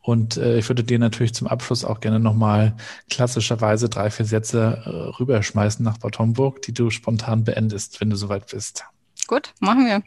[0.00, 2.76] Und äh, ich würde dir natürlich zum Abschluss auch gerne nochmal
[3.08, 8.16] klassischerweise drei, vier Sätze äh, rüberschmeißen nach Bad Homburg, die du spontan beendest, wenn du
[8.16, 8.84] soweit bist.
[9.26, 10.02] Gut, machen wir.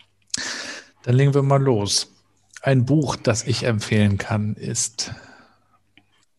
[1.04, 2.14] Dann legen wir mal los.
[2.62, 5.14] Ein Buch, das ich empfehlen kann, ist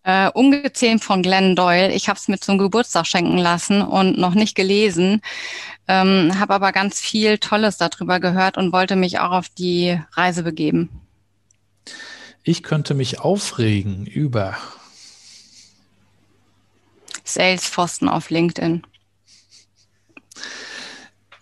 [0.08, 1.92] äh, Ungezähmt von Glenn Doyle.
[1.92, 5.20] Ich habe es mir zum Geburtstag schenken lassen und noch nicht gelesen,
[5.86, 10.42] ähm, habe aber ganz viel Tolles darüber gehört und wollte mich auch auf die Reise
[10.42, 10.88] begeben.
[12.42, 14.56] Ich könnte mich aufregen über
[17.24, 18.86] Salesforsten auf LinkedIn.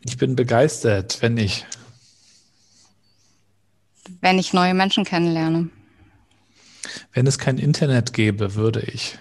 [0.02, 1.64] Ich bin begeistert, wenn ich
[4.20, 5.70] wenn ich neue Menschen kennenlerne.
[7.12, 9.18] Wenn es kein Internet gäbe, würde ich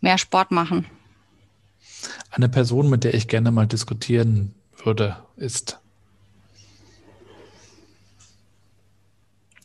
[0.00, 0.86] mehr Sport machen.
[2.30, 4.54] Eine Person, mit der ich gerne mal diskutieren
[4.84, 5.78] würde, ist.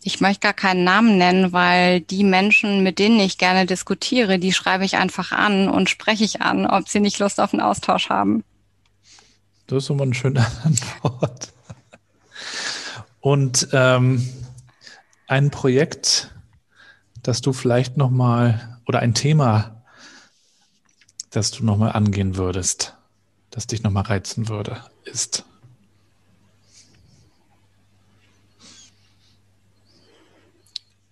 [0.03, 4.51] Ich möchte gar keinen Namen nennen, weil die Menschen, mit denen ich gerne diskutiere, die
[4.51, 8.09] schreibe ich einfach an und spreche ich an, ob sie nicht Lust auf einen Austausch
[8.09, 8.43] haben.
[9.67, 11.53] Das ist immer eine schöne Antwort.
[13.19, 14.27] Und ähm,
[15.27, 16.33] ein Projekt,
[17.23, 19.83] das du vielleicht noch mal oder ein Thema,
[21.29, 22.97] das du noch mal angehen würdest,
[23.51, 25.45] das dich noch mal reizen würde, ist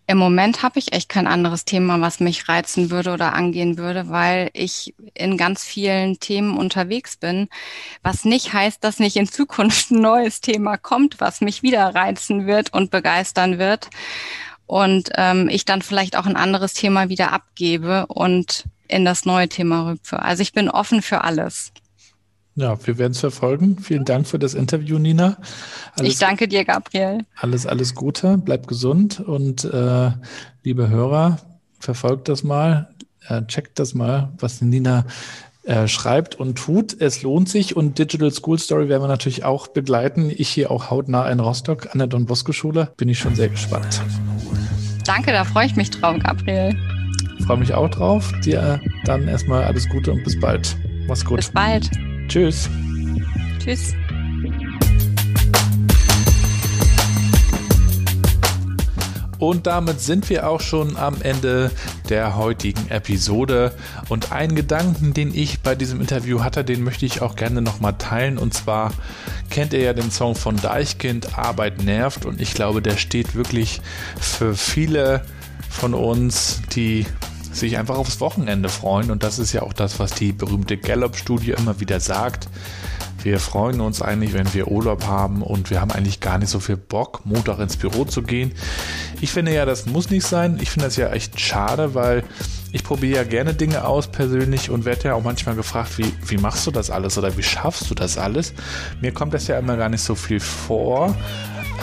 [0.10, 4.10] Im Moment habe ich echt kein anderes Thema, was mich reizen würde oder angehen würde,
[4.10, 7.48] weil ich in ganz vielen Themen unterwegs bin.
[8.02, 12.48] Was nicht heißt, dass nicht in Zukunft ein neues Thema kommt, was mich wieder reizen
[12.48, 13.92] wird und begeistern wird.
[14.70, 19.50] Und ähm, ich dann vielleicht auch ein anderes Thema wieder abgebe und in das neue
[19.50, 20.22] Thema rüpfe.
[20.22, 21.72] Also ich bin offen für alles.
[22.54, 23.80] Ja, wir werden es verfolgen.
[23.80, 25.38] Vielen Dank für das Interview, Nina.
[25.98, 27.26] Alles, ich danke dir, Gabriel.
[27.36, 30.12] Alles, alles Gute, bleib gesund und äh,
[30.62, 31.40] liebe Hörer,
[31.80, 32.94] verfolgt das mal,
[33.28, 35.04] äh, checkt das mal, was Nina
[35.70, 37.00] äh, schreibt und tut.
[37.00, 40.32] Es lohnt sich und Digital School Story werden wir natürlich auch begleiten.
[40.36, 42.92] Ich hier auch hautnah in Rostock an der Don Bosco Schule.
[42.98, 44.02] Bin ich schon sehr gespannt.
[45.06, 46.76] Danke, da freue ich mich drauf, Gabriel.
[47.46, 48.32] Freue mich auch drauf.
[48.44, 50.76] Dir dann erstmal alles Gute und bis bald.
[51.08, 51.38] Mach's gut.
[51.38, 51.88] Bis bald.
[52.28, 52.68] Tschüss.
[53.60, 53.94] Tschüss.
[59.40, 61.72] Und damit sind wir auch schon am Ende
[62.10, 63.74] der heutigen Episode.
[64.10, 67.94] Und einen Gedanken, den ich bei diesem Interview hatte, den möchte ich auch gerne nochmal
[67.98, 68.38] teilen.
[68.38, 68.92] Und zwar
[69.50, 72.26] kennt ihr ja den Song von Deichkind, Arbeit nervt.
[72.26, 73.82] Und ich glaube, der steht wirklich
[74.20, 75.22] für viele
[75.70, 77.06] von uns, die
[77.54, 79.10] sich einfach aufs Wochenende freuen.
[79.10, 82.50] Und das ist ja auch das, was die berühmte Gallup-Studie immer wieder sagt.
[83.24, 86.60] Wir freuen uns eigentlich, wenn wir Urlaub haben und wir haben eigentlich gar nicht so
[86.60, 88.54] viel Bock, Montag ins Büro zu gehen.
[89.22, 90.58] Ich finde ja, das muss nicht sein.
[90.62, 92.24] Ich finde das ja echt schade, weil
[92.72, 96.38] ich probiere ja gerne Dinge aus persönlich und werde ja auch manchmal gefragt, wie, wie
[96.38, 98.54] machst du das alles oder wie schaffst du das alles?
[99.02, 101.16] Mir kommt das ja immer gar nicht so viel vor.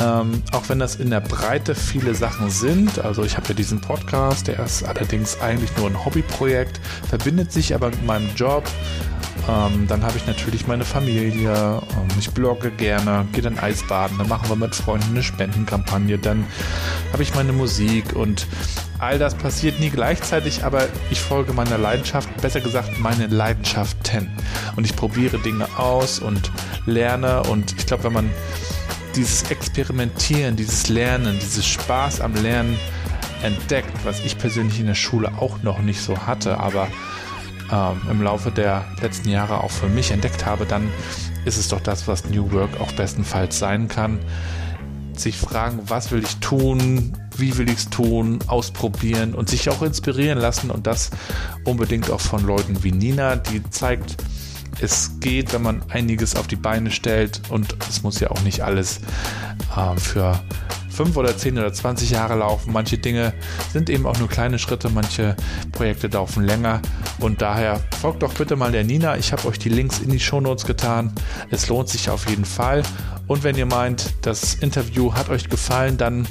[0.00, 2.98] Ähm, auch wenn das in der Breite viele Sachen sind.
[2.98, 7.74] Also ich habe ja diesen Podcast, der ist allerdings eigentlich nur ein Hobbyprojekt, verbindet sich
[7.74, 8.64] aber mit meinem Job.
[9.48, 11.52] Ähm, dann habe ich natürlich meine Familie.
[11.52, 14.18] Ähm, ich blogge gerne, gehe dann Eisbaden.
[14.18, 16.18] Dann machen wir mit Freunden eine Spendenkampagne.
[16.18, 16.44] Dann
[17.12, 18.46] habe ich meine Musik und
[18.98, 24.30] all das passiert nie gleichzeitig, aber ich folge meiner Leidenschaft, besser gesagt meine Leidenschaften.
[24.74, 26.50] Und ich probiere Dinge aus und
[26.86, 27.42] lerne.
[27.44, 28.30] Und ich glaube, wenn man
[29.14, 32.78] dieses Experimentieren, dieses Lernen, dieses Spaß am Lernen
[33.42, 36.88] entdeckt, was ich persönlich in der Schule auch noch nicht so hatte, aber
[37.72, 40.90] ähm, im Laufe der letzten Jahre auch für mich entdeckt habe, dann
[41.44, 44.18] ist es doch das, was New Work auch bestenfalls sein kann.
[45.14, 49.82] Sich fragen, was will ich tun, wie will ich es tun, ausprobieren und sich auch
[49.82, 51.10] inspirieren lassen und das
[51.64, 54.16] unbedingt auch von Leuten wie Nina, die zeigt,
[54.80, 58.62] es geht, wenn man einiges auf die Beine stellt und es muss ja auch nicht
[58.62, 59.00] alles
[59.74, 60.38] äh, für
[60.96, 62.72] fünf oder zehn oder 20 Jahre laufen.
[62.72, 63.34] Manche Dinge
[63.72, 65.36] sind eben auch nur kleine Schritte, manche
[65.72, 66.80] Projekte laufen länger
[67.18, 69.16] und daher folgt doch bitte mal der Nina.
[69.18, 71.12] Ich habe euch die Links in die Shownotes getan.
[71.50, 72.82] Es lohnt sich auf jeden Fall.
[73.26, 76.26] Und wenn ihr meint, das Interview hat euch gefallen, dann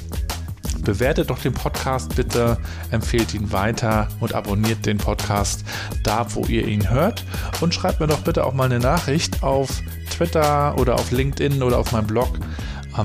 [0.82, 2.58] bewertet doch den Podcast bitte,
[2.90, 5.64] empfehlt ihn weiter und abonniert den Podcast
[6.02, 7.24] da, wo ihr ihn hört.
[7.60, 11.78] Und schreibt mir doch bitte auch mal eine Nachricht auf Twitter oder auf LinkedIn oder
[11.78, 12.38] auf meinem Blog.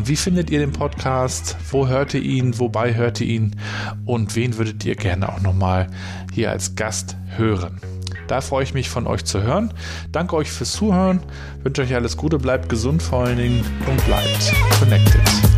[0.04, 1.58] Wie findet ihr den Podcast?
[1.70, 2.58] Wo hört ihr ihn?
[2.60, 3.56] Wobei hört ihr ihn?
[4.06, 5.88] Und wen würdet ihr gerne auch nochmal
[6.34, 7.82] hier als Gast hören?
[8.28, 9.74] Da freue ich mich von euch zu hören.
[10.12, 11.20] Danke euch fürs Zuhören.
[11.64, 15.51] Wünsche euch alles Gute, bleibt gesund vor allen Dingen und bleibt connected.